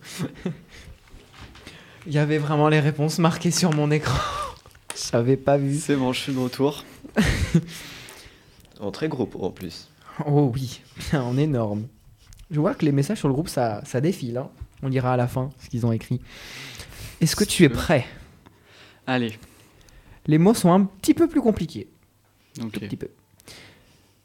Il 2.07 2.13
y 2.13 2.17
avait 2.17 2.37
vraiment 2.37 2.69
les 2.69 2.79
réponses 2.79 3.19
marquées 3.19 3.51
sur 3.51 3.73
mon 3.73 3.91
écran. 3.91 4.44
J'avais 5.11 5.37
pas 5.37 5.57
vu. 5.57 5.75
C'est 5.77 5.95
bon, 5.95 6.13
je 6.13 6.19
suis 6.21 6.33
de 6.33 6.39
retour. 6.39 6.83
En 8.79 8.91
très 8.91 9.07
gros 9.07 9.29
en 9.39 9.51
plus. 9.51 9.87
Oh 10.25 10.51
oui, 10.53 10.81
en 11.13 11.37
énorme. 11.37 11.87
Je 12.51 12.59
vois 12.59 12.73
que 12.75 12.85
les 12.85 12.91
messages 12.91 13.17
sur 13.19 13.27
le 13.27 13.33
groupe, 13.33 13.49
ça, 13.49 13.81
ça 13.85 13.99
défile. 14.01 14.37
hein. 14.37 14.49
On 14.83 14.87
lira 14.87 15.13
à 15.13 15.17
la 15.17 15.27
fin 15.27 15.49
ce 15.63 15.69
qu'ils 15.69 15.85
ont 15.85 15.91
écrit. 15.91 16.21
Est-ce 17.21 17.35
que 17.35 17.43
tu 17.43 17.63
es 17.63 17.69
prêt? 17.69 18.05
Allez. 19.07 19.37
Les 20.27 20.37
mots 20.37 20.53
sont 20.53 20.71
un 20.71 20.83
petit 20.85 21.13
peu 21.13 21.27
plus 21.27 21.41
compliqués. 21.41 21.87
Un 22.61 22.65
Ok. 22.67 22.79
petit 22.79 22.95
peu. 22.97 23.09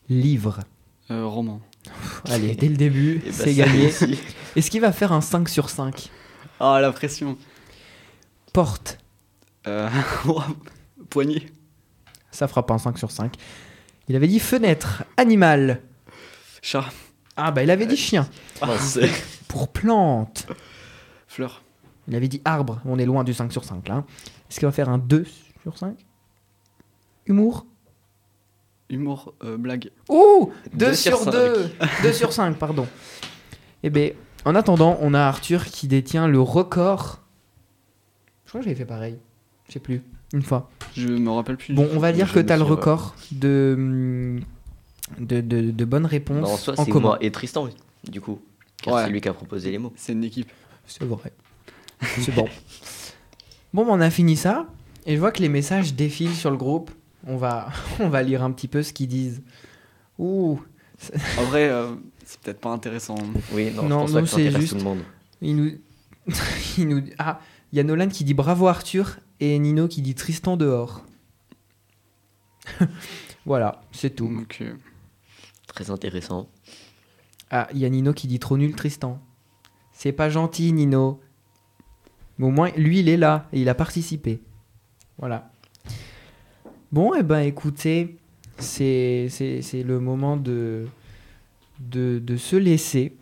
Livre. 0.09 0.61
Euh, 1.11 1.26
roman. 1.26 1.61
Allez, 2.26 2.54
dès 2.54 2.68
le 2.68 2.76
début, 2.76 3.22
Et 3.26 3.30
bah, 3.30 3.35
c'est 3.37 3.54
gagné. 3.54 3.87
Est-ce 4.56 4.70
qu'il 4.70 4.80
va 4.80 4.92
faire 4.92 5.12
un 5.12 5.20
5 5.20 5.48
sur 5.48 5.68
5 5.70 6.11
Ah, 6.61 6.78
la 6.80 6.92
pression. 6.92 7.37
Porte. 8.52 8.98
Euh... 9.66 9.88
Poignée. 11.11 11.51
Ça 12.31 12.46
fera 12.49 12.64
pas 12.64 12.75
un 12.75 12.79
5 12.79 12.99
sur 12.99 13.11
5. 13.11 13.35
Il 14.09 14.16
avait 14.16 14.29
dit 14.29 14.40
fenêtre. 14.40 15.05
Animal. 15.16 15.83
Chat. 16.62 16.85
Ah 17.37 17.51
bah 17.51 17.62
il 17.62 17.70
avait 17.70 17.87
dit 17.87 17.96
chien. 17.96 18.29
Mince. 18.61 18.99
Pour 19.49 19.68
plante. 19.68 20.46
Fleur. 21.27 21.62
Il 22.09 22.14
avait 22.14 22.29
dit 22.29 22.42
arbre. 22.44 22.81
On 22.85 22.99
est 22.99 23.07
loin 23.07 23.25
du 23.25 23.35
5 23.35 23.53
sur 23.53 23.64
5 23.64 23.88
là. 23.88 24.05
Est-ce 24.49 24.59
qu'il 24.59 24.66
va 24.66 24.73
faire 24.73 24.88
un 24.88 24.99
2 24.99 25.25
sur 25.62 25.79
5 25.79 25.96
Humour? 27.27 27.66
Humour. 28.88 29.35
euh, 29.44 29.57
blague. 29.57 29.90
Ouh 30.09 30.53
2 30.73 30.87
Deux 30.87 30.94
sur 30.94 31.18
sur 31.23 31.31
2 31.31 31.70
2 32.03 32.12
sur 32.12 32.33
5, 32.33 32.57
pardon. 32.59 32.87
Eh 33.83 33.90
bien, 33.90 34.11
en 34.44 34.55
attendant, 34.55 34.99
on 35.01 35.14
a 35.14 35.20
Arthur 35.20 35.64
qui 35.66 35.87
détient 35.87 36.27
le 36.27 36.40
record. 36.40 37.20
Je 38.44 38.51
crois 38.51 38.61
que 38.61 38.64
j'avais 38.64 38.77
fait 38.77 38.85
pareil. 38.85 39.18
Je 39.70 39.74
sais 39.74 39.80
plus. 39.80 40.02
Une 40.35 40.42
fois. 40.42 40.68
Je 40.96 41.09
me 41.09 41.30
rappelle 41.30 41.56
plus. 41.56 41.72
Bon, 41.74 41.88
on 41.94 41.98
va 41.98 42.12
dire 42.12 42.26
Je 42.26 42.35
que 42.35 42.40
tu 42.40 42.52
as 42.52 42.56
le 42.59 42.62
record 42.64 43.14
de, 43.33 43.74
hum, 43.78 44.40
de, 45.18 45.40
de, 45.40 45.70
de 45.70 45.85
bonnes 45.85 46.06
réponses 46.06 46.42
Bah, 46.42 46.48
en 46.52 46.56
soi, 46.56 46.74
en 46.78 46.85
c'est 46.85 46.90
commun. 46.90 47.09
moi 47.09 47.18
et 47.20 47.30
Tristan, 47.33 47.68
du 48.09 48.20
coup. 48.20 48.40
Car 48.83 48.94
Ouais. 48.94 49.04
c'est 49.04 49.11
lui 49.11 49.20
qui 49.20 49.28
a 49.28 49.33
proposé 49.33 49.70
les 49.70 49.78
mots. 49.78 49.92
C'est 49.96 50.12
une 50.12 50.24
équipe. 50.24 50.50
C'est 50.87 51.04
vrai. 51.04 51.33
C'est 52.18 52.35
bon. 52.35 52.46
Bon, 53.72 53.87
on 53.88 54.00
a 54.00 54.11
fini 54.11 54.37
ça. 54.37 54.66
Et 55.06 55.14
je 55.14 55.20
vois 55.20 55.30
que 55.30 55.40
les 55.40 55.48
messages 55.48 55.94
défilent 55.94 56.35
sur 56.35 56.50
le 56.50 56.56
groupe. 56.56 56.90
On 57.24 57.37
va, 57.37 57.68
on 58.00 58.09
va 58.09 58.22
lire 58.24 58.42
un 58.42 58.50
petit 58.50 58.66
peu 58.66 58.83
ce 58.83 58.92
qu'ils 58.92 59.06
disent. 59.06 59.42
Ouh, 60.18 60.61
En 61.38 61.42
vrai, 61.44 61.68
euh, 61.70 61.92
c'est 62.24 62.40
peut-être 62.40 62.61
pas 62.61 62.70
intéressant. 62.70 63.14
Oui, 63.52 63.70
non, 63.74 63.85
Non, 63.85 64.06
je 64.09 64.12
pense 64.12 64.12
pas 64.12 64.18
non, 64.18 64.22
que 64.24 64.30
ça 64.30 64.37
c'est 64.38 64.50
juste- 64.61 64.72
tout 64.72 64.78
le 64.78 64.83
monde. 64.85 64.98
il 65.40 65.54
nous, 65.56 65.70
il 66.78 66.88
nous, 66.88 67.02
ah, 67.18 67.40
il 67.72 67.76
y 67.76 67.80
a 67.80 67.85
Nolan 67.85 68.09
qui 68.09 68.24
dit 68.24 68.35
bravo 68.35 68.66
Arthur 68.66 69.18
et 69.40 69.59
Nino 69.59 69.88
qui 69.88 70.03
dit 70.03 70.14
Tristan 70.14 70.57
dehors. 70.57 71.05
voilà, 73.46 73.81
c'est 73.92 74.11
tout. 74.14 74.44
Euh, 74.61 74.74
Très 75.66 75.90
intéressant. 75.90 76.48
Ah, 77.50 77.68
il 77.72 77.79
y 77.79 77.85
a 77.85 77.88
Nino 77.88 78.12
qui 78.12 78.26
dit 78.26 78.38
trop 78.38 78.57
nul 78.57 78.74
Tristan. 78.74 79.20
C'est 79.92 80.12
pas 80.12 80.29
gentil 80.31 80.72
Nino. 80.72 81.20
Mais 82.38 82.46
au 82.46 82.50
moins, 82.50 82.70
lui, 82.76 83.00
il 83.00 83.09
est 83.09 83.16
là 83.16 83.48
et 83.53 83.61
il 83.61 83.68
a 83.68 83.74
participé. 83.74 84.40
Voilà. 85.18 85.50
Bon, 86.92 87.14
et 87.14 87.22
ben 87.22 87.40
écoutez, 87.40 88.16
c'est 88.59 89.26
c'est- 89.31 89.62
c'est 89.62 89.83
le 89.83 90.00
moment 90.00 90.37
de, 90.37 90.87
de, 91.79 92.18
de 92.18 92.37
se 92.37 92.57
laisser. 92.57 93.14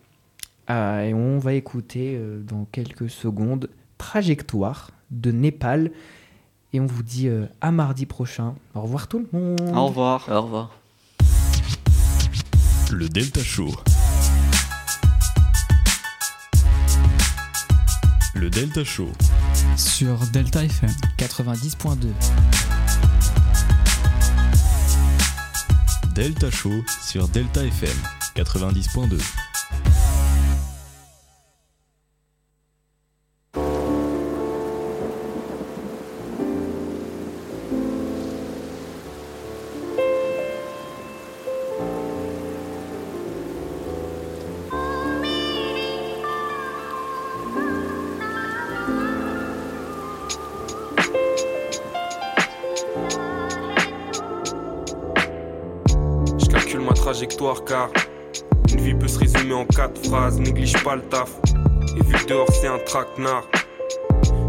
Ah, 0.67 1.05
et 1.05 1.13
on 1.13 1.37
va 1.39 1.53
écouter 1.53 2.15
euh, 2.15 2.41
dans 2.43 2.65
quelques 2.65 3.09
secondes 3.09 3.69
Trajectoire 3.97 4.91
de 5.11 5.31
Népal. 5.31 5.91
Et 6.73 6.79
on 6.79 6.85
vous 6.85 7.03
dit 7.03 7.27
euh, 7.27 7.45
à 7.61 7.71
mardi 7.71 8.05
prochain. 8.05 8.55
Au 8.75 8.81
revoir 8.81 9.07
tout 9.07 9.19
le 9.31 9.39
monde. 9.39 9.59
au 9.75 9.87
revoir. 9.87 10.27
Au 10.29 10.41
revoir. 10.41 10.71
Le 12.91 13.07
Delta 13.07 13.41
Show. 13.43 13.69
Le 18.35 18.49
Delta 18.49 18.83
Show. 18.83 19.09
sur 19.75 20.17
Delta 20.31 20.63
FM. 20.63 20.89
90.2. 21.17 22.07
Delta 26.15 26.51
Show 26.51 26.83
sur 27.05 27.27
Delta 27.29 27.63
FM 27.63 27.95
90.2. 28.35 29.48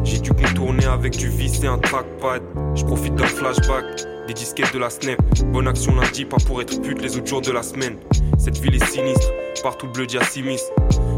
j'ai 0.04 0.18
dû 0.18 0.30
contourner 0.30 0.84
avec 0.84 1.16
du 1.16 1.28
vis 1.28 1.62
et 1.62 1.66
un 1.66 1.78
trackpad. 1.78 2.42
Je 2.74 2.84
profite 2.84 3.14
d'un 3.14 3.26
flashback, 3.26 3.84
des 4.26 4.34
disquettes 4.34 4.72
de 4.72 4.78
la 4.78 4.90
snap. 4.90 5.18
Bonne 5.46 5.66
action 5.66 5.94
lundi, 5.94 6.24
pas 6.24 6.36
pour 6.46 6.60
être 6.60 6.80
pute 6.80 7.02
les 7.02 7.16
autres 7.16 7.26
jours 7.26 7.40
de 7.40 7.50
la 7.50 7.62
semaine. 7.62 7.96
Cette 8.38 8.58
ville 8.58 8.74
est 8.74 8.84
sinistre, 8.84 9.26
partout 9.62 9.88
bleu 9.88 10.06
diacimis. 10.06 10.60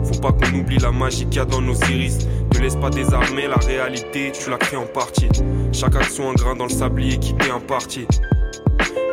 Faut 0.04 0.20
pas 0.20 0.32
qu'on 0.32 0.54
oublie 0.54 0.78
la 0.78 0.92
magie 0.92 1.26
qu'il 1.26 1.36
y 1.36 1.40
a 1.40 1.44
dans 1.44 1.60
nos 1.60 1.74
iris. 1.74 2.26
Ne 2.54 2.60
laisse 2.60 2.76
pas 2.76 2.90
désarmer 2.90 3.46
la 3.48 3.56
réalité, 3.56 4.32
tu 4.32 4.50
la 4.50 4.56
crées 4.56 4.76
en 4.76 4.86
partie. 4.86 5.28
Chaque 5.72 5.96
action 5.96 6.30
un 6.30 6.34
grain 6.34 6.56
dans 6.56 6.66
le 6.66 6.70
sablier 6.70 7.18
qui 7.18 7.34
t'est 7.34 7.50
imparti. 7.50 8.06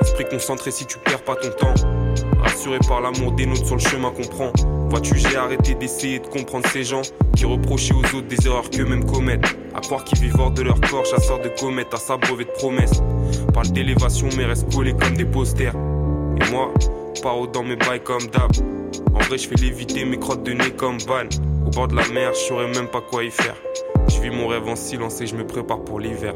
Esprit 0.01 0.25
concentré 0.29 0.71
si 0.71 0.85
tu 0.85 0.97
perds 0.99 1.23
pas 1.23 1.35
ton 1.35 1.49
temps. 1.49 1.98
Rassuré 2.59 2.79
par 2.89 2.99
l'amour 2.99 3.31
des 3.31 3.45
nôtres 3.45 3.65
sur 3.65 3.75
le 3.75 3.81
chemin 3.81 4.11
qu'on. 4.11 4.51
Vois-tu, 4.89 5.17
j'ai 5.17 5.37
arrêté 5.37 5.75
d'essayer 5.75 6.19
de 6.19 6.27
comprendre 6.27 6.67
ces 6.67 6.83
gens 6.83 7.03
qui 7.33 7.45
reprochaient 7.45 7.93
aux 7.93 8.17
autres 8.17 8.27
des 8.27 8.47
erreurs 8.47 8.69
qu'eux-mêmes 8.69 9.05
commettent. 9.05 9.57
À 9.73 9.79
croire 9.79 10.03
qu'ils 10.03 10.19
vivent 10.19 10.37
hors 10.37 10.51
de 10.51 10.63
leur 10.63 10.81
corps, 10.81 11.05
chasseurs 11.05 11.39
de 11.39 11.47
comètes, 11.47 11.93
à 11.93 11.95
s'abreuver 11.95 12.43
de 12.43 12.49
promesses. 12.49 13.01
Parle 13.53 13.69
d'élévation, 13.69 14.27
mais 14.35 14.43
restent 14.43 14.69
collés 14.75 14.91
comme 14.91 15.15
des 15.15 15.23
posters. 15.23 15.73
Et 15.73 16.51
moi, 16.51 16.73
paro 17.23 17.47
dans 17.47 17.63
mes 17.63 17.77
bails 17.77 18.03
comme 18.03 18.27
d'hab. 18.27 18.51
En 19.15 19.19
vrai, 19.19 19.37
je 19.37 19.47
fais 19.47 19.55
léviter 19.55 20.03
mes 20.03 20.19
crottes 20.19 20.43
de 20.43 20.51
nez 20.51 20.71
comme 20.71 20.97
ban. 21.07 21.29
Au 21.65 21.69
bord 21.69 21.87
de 21.87 21.95
la 21.95 22.09
mer, 22.09 22.33
je 22.33 22.39
saurais 22.39 22.67
même 22.67 22.89
pas 22.89 22.99
quoi 22.99 23.23
y 23.23 23.31
faire. 23.31 23.55
Je 24.09 24.19
vis 24.19 24.31
mon 24.31 24.47
rêve 24.47 24.67
en 24.67 24.75
silence 24.75 25.21
et 25.21 25.27
je 25.27 25.35
me 25.37 25.47
prépare 25.47 25.79
pour 25.79 26.01
l'hiver. 26.01 26.33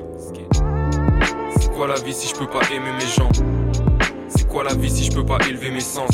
C'est 1.59 1.73
quoi 1.73 1.85
la 1.85 1.99
vie 1.99 2.13
si 2.13 2.29
je 2.29 2.35
peux 2.35 2.47
pas 2.47 2.61
aimer 2.73 2.93
mes 2.97 3.07
gens? 3.07 3.62
Quoi 4.53 4.63
la 4.63 4.75
vie 4.75 4.89
si 4.89 5.05
je 5.05 5.11
peux 5.11 5.25
pas 5.25 5.39
élever 5.49 5.71
mes 5.71 5.79
sens? 5.79 6.11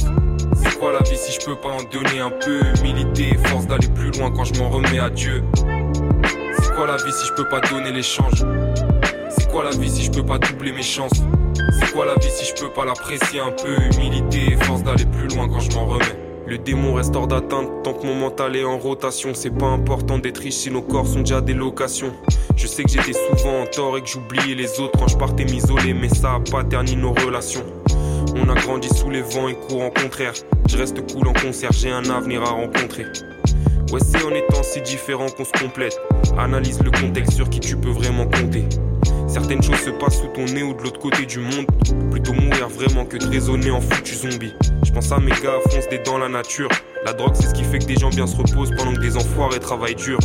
C'est 0.55 0.79
quoi 0.79 0.93
la 0.93 0.99
vie 0.99 1.17
si 1.17 1.33
je 1.33 1.45
peux 1.45 1.57
pas 1.57 1.71
en 1.71 1.83
donner 1.83 2.21
un 2.21 2.29
peu? 2.29 2.61
Humilité 2.79 3.33
et 3.33 3.47
force 3.49 3.67
d'aller 3.67 3.89
plus 3.89 4.11
loin 4.17 4.31
quand 4.31 4.45
je 4.45 4.57
m'en 4.57 4.69
remets 4.69 4.97
à 4.97 5.09
Dieu. 5.09 5.43
C'est 6.61 6.73
quoi 6.73 6.87
la 6.87 6.95
vie 6.95 7.11
si 7.11 7.27
je 7.27 7.33
peux 7.33 7.49
pas 7.49 7.59
donner 7.59 7.91
l'échange? 7.91 8.45
C'est 9.29 9.51
quoi 9.51 9.65
la 9.65 9.71
vie 9.71 9.89
si 9.89 10.05
je 10.05 10.11
peux 10.11 10.23
pas 10.23 10.37
doubler 10.37 10.71
mes 10.71 10.83
chances? 10.83 11.21
C'est 11.81 11.91
quoi 11.91 12.05
la 12.05 12.13
vie 12.15 12.29
si 12.31 12.45
je 12.45 12.53
peux 12.63 12.71
pas 12.71 12.85
l'apprécier 12.85 13.41
un 13.41 13.51
peu? 13.51 13.75
Humilité 13.97 14.53
et 14.53 14.63
force 14.63 14.83
d'aller 14.83 15.05
plus 15.05 15.27
loin 15.35 15.49
quand 15.49 15.59
je 15.59 15.75
m'en 15.75 15.85
remets. 15.85 16.05
Le 16.47 16.57
démon 16.57 16.93
reste 16.93 17.17
hors 17.17 17.27
d'atteinte 17.27 17.67
tant 17.83 17.93
que 17.93 18.07
mon 18.07 18.15
mental 18.15 18.55
est 18.55 18.63
en 18.63 18.77
rotation. 18.77 19.33
C'est 19.33 19.55
pas 19.55 19.67
important 19.67 20.17
d'être 20.17 20.37
riche 20.37 20.55
si 20.55 20.71
nos 20.71 20.81
corps 20.81 21.07
sont 21.07 21.19
déjà 21.19 21.41
des 21.41 21.53
locations. 21.53 22.13
Je 22.55 22.67
sais 22.67 22.83
que 22.83 22.89
j'étais 22.89 23.13
souvent 23.13 23.63
en 23.63 23.65
tort 23.65 23.97
et 23.97 24.01
que 24.01 24.07
j'oubliais 24.07 24.55
les 24.55 24.79
autres. 24.79 24.97
Quand 24.97 25.09
je 25.09 25.17
partais 25.17 25.43
m'isoler, 25.43 25.93
mais 25.93 26.07
ça 26.07 26.35
a 26.35 26.39
pas 26.39 26.63
terni 26.63 26.95
nos 26.95 27.11
relations. 27.11 27.65
On 28.35 28.49
a 28.49 28.55
grandi 28.55 28.89
sous 28.89 29.09
les 29.09 29.21
vents 29.21 29.47
et 29.47 29.55
courants 29.55 29.91
contraires. 29.91 30.33
Je 30.67 30.77
reste 30.77 31.01
cool 31.11 31.27
en 31.27 31.33
concert, 31.33 31.71
j'ai 31.71 31.91
un 31.91 32.09
avenir 32.09 32.43
à 32.43 32.51
rencontrer. 32.51 33.05
Ouais, 33.91 33.99
c'est 33.99 34.23
en 34.23 34.31
étant 34.31 34.61
si 34.61 34.81
différents 34.81 35.29
qu'on 35.29 35.45
se 35.45 35.51
complète. 35.63 35.99
Analyse 36.37 36.79
le 36.83 36.91
contexte 36.91 37.33
sur 37.33 37.49
qui 37.49 37.59
tu 37.59 37.75
peux 37.75 37.89
vraiment 37.89 38.25
compter. 38.25 38.65
Certaines 39.27 39.63
choses 39.63 39.79
se 39.79 39.89
passent 39.89 40.21
sous 40.21 40.27
ton 40.27 40.45
nez 40.45 40.63
ou 40.63 40.73
de 40.73 40.83
l'autre 40.83 40.99
côté 40.99 41.25
du 41.25 41.39
monde. 41.39 41.65
Plutôt 42.11 42.33
mourir 42.33 42.67
vraiment 42.69 43.05
que 43.05 43.17
de 43.17 43.25
raisonner 43.27 43.71
en 43.71 43.81
foutu 43.81 44.13
zombie. 44.15 44.53
Je 44.85 44.91
pense 44.91 45.11
à 45.11 45.19
mes 45.19 45.31
gars, 45.31 45.59
fonce 45.69 45.87
des 45.89 45.99
dans 45.99 46.17
la 46.17 46.29
nature. 46.29 46.69
La 47.05 47.13
drogue, 47.13 47.33
c'est 47.33 47.47
ce 47.47 47.53
qui 47.53 47.63
fait 47.63 47.79
que 47.79 47.85
des 47.85 47.95
gens 47.95 48.09
bien 48.09 48.27
se 48.27 48.35
reposent 48.35 48.71
pendant 48.77 48.93
que 48.93 49.01
des 49.01 49.17
enfoirés 49.17 49.59
travaillent 49.59 49.95
dur. 49.95 50.19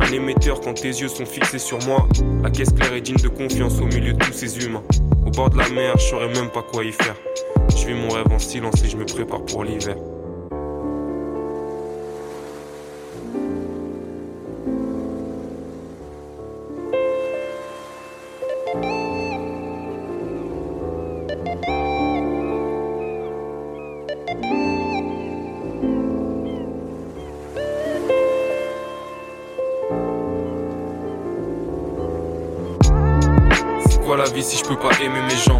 Un 0.00 0.12
émetteur 0.12 0.60
quand 0.60 0.74
tes 0.74 0.88
yeux 0.88 1.08
sont 1.08 1.26
fixés 1.26 1.58
sur 1.58 1.78
moi. 1.86 2.08
La 2.42 2.50
caisse 2.50 2.72
claire 2.72 2.92
est 2.94 3.00
digne 3.00 3.16
de 3.16 3.28
confiance 3.28 3.80
au 3.80 3.86
milieu 3.86 4.12
de 4.12 4.18
tous 4.18 4.32
ces 4.32 4.64
humains. 4.64 4.82
Bord 5.34 5.50
de 5.50 5.58
la 5.58 5.68
mer, 5.70 5.96
je 5.96 6.02
saurais 6.02 6.28
même 6.28 6.50
pas 6.50 6.62
quoi 6.62 6.84
y 6.84 6.92
faire. 6.92 7.16
Je 7.70 7.86
vis 7.86 7.94
mon 7.94 8.10
rêve 8.10 8.30
en 8.30 8.38
silence 8.38 8.82
et 8.84 8.88
je 8.88 8.96
me 8.96 9.06
prépare 9.06 9.44
pour 9.46 9.64
l'hiver. 9.64 9.96
Si 34.42 34.58
je 34.58 34.64
peux 34.64 34.76
pas 34.76 34.90
aimer 35.00 35.20
mes 35.22 35.36
gens. 35.36 35.58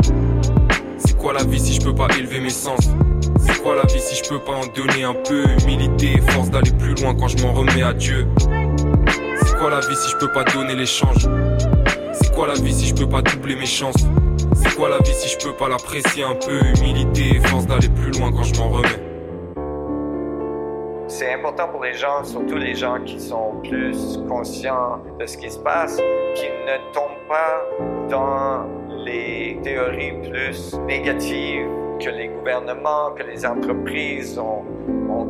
C'est 0.99 1.17
quoi 1.17 1.33
la 1.33 1.45
vie 1.45 1.61
si 1.61 1.75
je 1.75 1.81
peux 1.81 1.95
pas 1.95 2.09
élever 2.19 2.41
mes 2.41 2.51
sens? 2.51 2.81
C'est 3.41 3.63
quoi 3.63 3.77
la 3.77 3.83
vie 3.83 4.01
si 4.01 4.17
je 4.17 4.29
peux 4.29 4.41
pas 4.41 4.53
en 4.53 4.67
donner 4.67 5.05
un 5.05 5.15
peu? 5.15 5.45
Humilité 5.63 6.21
force 6.29 6.51
d'aller 6.51 6.73
plus 6.73 6.95
loin 6.95 7.15
quand 7.15 7.29
je 7.29 7.43
m'en 7.43 7.53
remets 7.53 7.83
à 7.83 7.93
Dieu. 7.93 8.27
C'est 9.45 9.57
quoi 9.59 9.71
la 9.71 9.81
vie 9.81 9.97
si 9.97 10.11
je 10.11 10.17
peux 10.17 10.33
pas 10.33 10.45
donner 10.45 10.75
l'échange? 10.75 11.29
C'est 12.13 12.35
quoi 12.35 12.47
la 12.49 12.55
vie 12.55 12.75
si 12.75 12.89
je 12.89 12.95
peux 12.95 13.09
pas 13.09 13.23
doubler 13.23 13.57
mes 13.57 13.67
chances? 13.67 14.07
C'est 14.55 14.75
quoi 14.75 14.89
la 14.89 14.99
vie 14.99 15.15
si 15.15 15.29
je 15.29 15.39
peux 15.39 15.55
pas 15.55 15.69
l'apprécier 15.69 16.25
un 16.25 16.35
peu? 16.35 16.61
Humilité 16.79 17.41
force 17.47 17.67
d'aller 17.67 17.89
plus 17.89 18.11
loin 18.13 18.33
quand 18.33 18.43
je 18.45 18.55
m'en 18.59 18.69
remets 18.69 19.12
C'est 21.23 21.35
important 21.35 21.69
pour 21.69 21.85
les 21.85 21.95
gens, 21.95 22.25
surtout 22.25 22.57
les 22.57 22.75
gens 22.75 22.99
qui 23.05 23.21
sont 23.21 23.61
plus 23.63 24.19
conscients 24.29 25.01
de 25.21 25.25
ce 25.25 25.37
qui 25.37 25.49
se 25.53 25.59
passe, 25.61 25.97
qui 26.35 26.47
ne 26.47 26.93
tombent 26.93 27.29
pas 27.29 27.63
dans 28.11 28.67
les 29.05 29.57
théories 29.63 30.15
plus 30.29 30.75
négatives 30.89 31.69
que 32.01 32.11
les 32.11 32.27
gouvernements, 32.27 33.13
que 33.13 33.23
les 33.23 33.47
entreprises 33.47 34.37
ont, 34.37 34.65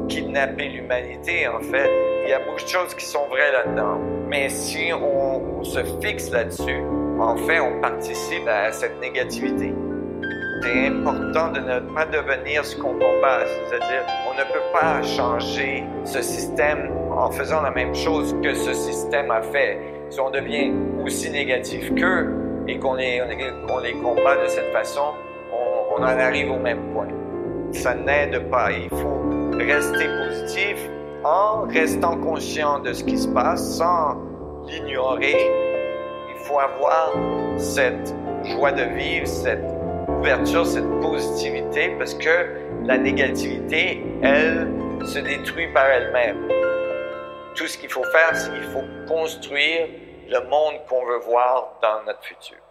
kidnappé 0.09 0.71
l'humanité, 0.71 1.47
en 1.47 1.61
fait. 1.61 1.91
Il 2.25 2.31
y 2.31 2.33
a 2.33 2.39
beaucoup 2.39 2.63
de 2.63 2.69
choses 2.69 2.95
qui 2.95 3.05
sont 3.05 3.27
vraies 3.29 3.53
là-dedans. 3.53 3.99
Mais 4.29 4.49
si 4.49 4.93
on 4.95 5.63
se 5.63 5.81
fixe 6.01 6.31
là-dessus, 6.31 6.83
en 7.21 7.37
fait, 7.37 7.61
on 7.61 7.83
participe 7.83 8.49
à 8.49 8.73
cette 8.73 8.99
négativité. 8.99 9.75
C'est 10.63 10.87
important 10.87 11.49
de 11.49 11.59
ne 11.59 11.81
pas 11.93 12.07
devenir 12.07 12.65
ce 12.65 12.77
qu'on 12.77 12.93
combat, 12.93 13.41
c'est-à-dire 13.45 14.07
on 14.31 14.35
ne 14.35 14.45
peut 14.45 14.63
pas 14.73 15.03
changer 15.03 15.83
ce 16.05 16.23
système 16.23 16.89
en 17.11 17.33
faisant 17.33 17.63
la 17.63 17.73
même 17.73 17.93
chose 17.95 18.37
que 18.45 18.55
ce 18.55 18.73
système 18.73 19.33
a 19.33 19.43
fait, 19.43 19.79
si 20.09 20.21
on 20.21 20.31
devient 20.31 20.73
aussi 21.05 21.31
négatif 21.31 21.93
qu'eux 21.97 22.33
et 22.69 22.79
qu'on 22.79 22.95
les, 22.95 23.21
combat 24.01 24.37
de 24.37 24.47
cette 24.47 24.73
façon, 24.73 25.15
on, 25.53 25.97
on 25.97 26.03
en 26.05 26.07
arrive 26.07 26.53
au 26.53 26.59
même 26.59 26.93
point. 26.93 27.09
Ça 27.73 27.95
n'aide 27.95 28.49
pas. 28.49 28.71
Il 28.71 28.89
faut 28.89 29.21
rester 29.59 30.07
positif 30.07 30.89
en 31.25 31.63
restant 31.63 32.17
conscient 32.19 32.79
de 32.79 32.93
ce 32.93 33.03
qui 33.03 33.19
se 33.19 33.27
passe 33.29 33.79
sans 33.79 34.17
l'ignorer. 34.67 35.37
Il 36.31 36.37
faut 36.45 36.61
avoir 36.61 37.13
cette 37.57 38.15
joie 38.45 38.71
de 38.71 38.85
vivre, 38.97 39.27
cette 39.27 39.82
cette 40.65 41.01
positivité, 41.01 41.97
parce 41.99 42.15
que 42.15 42.85
la 42.85 42.97
négativité, 42.97 44.03
elle, 44.23 44.69
se 45.05 45.19
détruit 45.19 45.67
par 45.73 45.87
elle-même. 45.87 46.49
Tout 47.57 47.67
ce 47.67 47.77
qu'il 47.77 47.91
faut 47.91 48.05
faire, 48.05 48.35
c'est 48.35 48.53
qu'il 48.53 48.63
faut 48.63 48.85
construire 49.09 49.89
le 50.29 50.41
monde 50.49 50.75
qu'on 50.89 51.05
veut 51.05 51.19
voir 51.19 51.79
dans 51.83 52.05
notre 52.07 52.23
futur. 52.23 52.62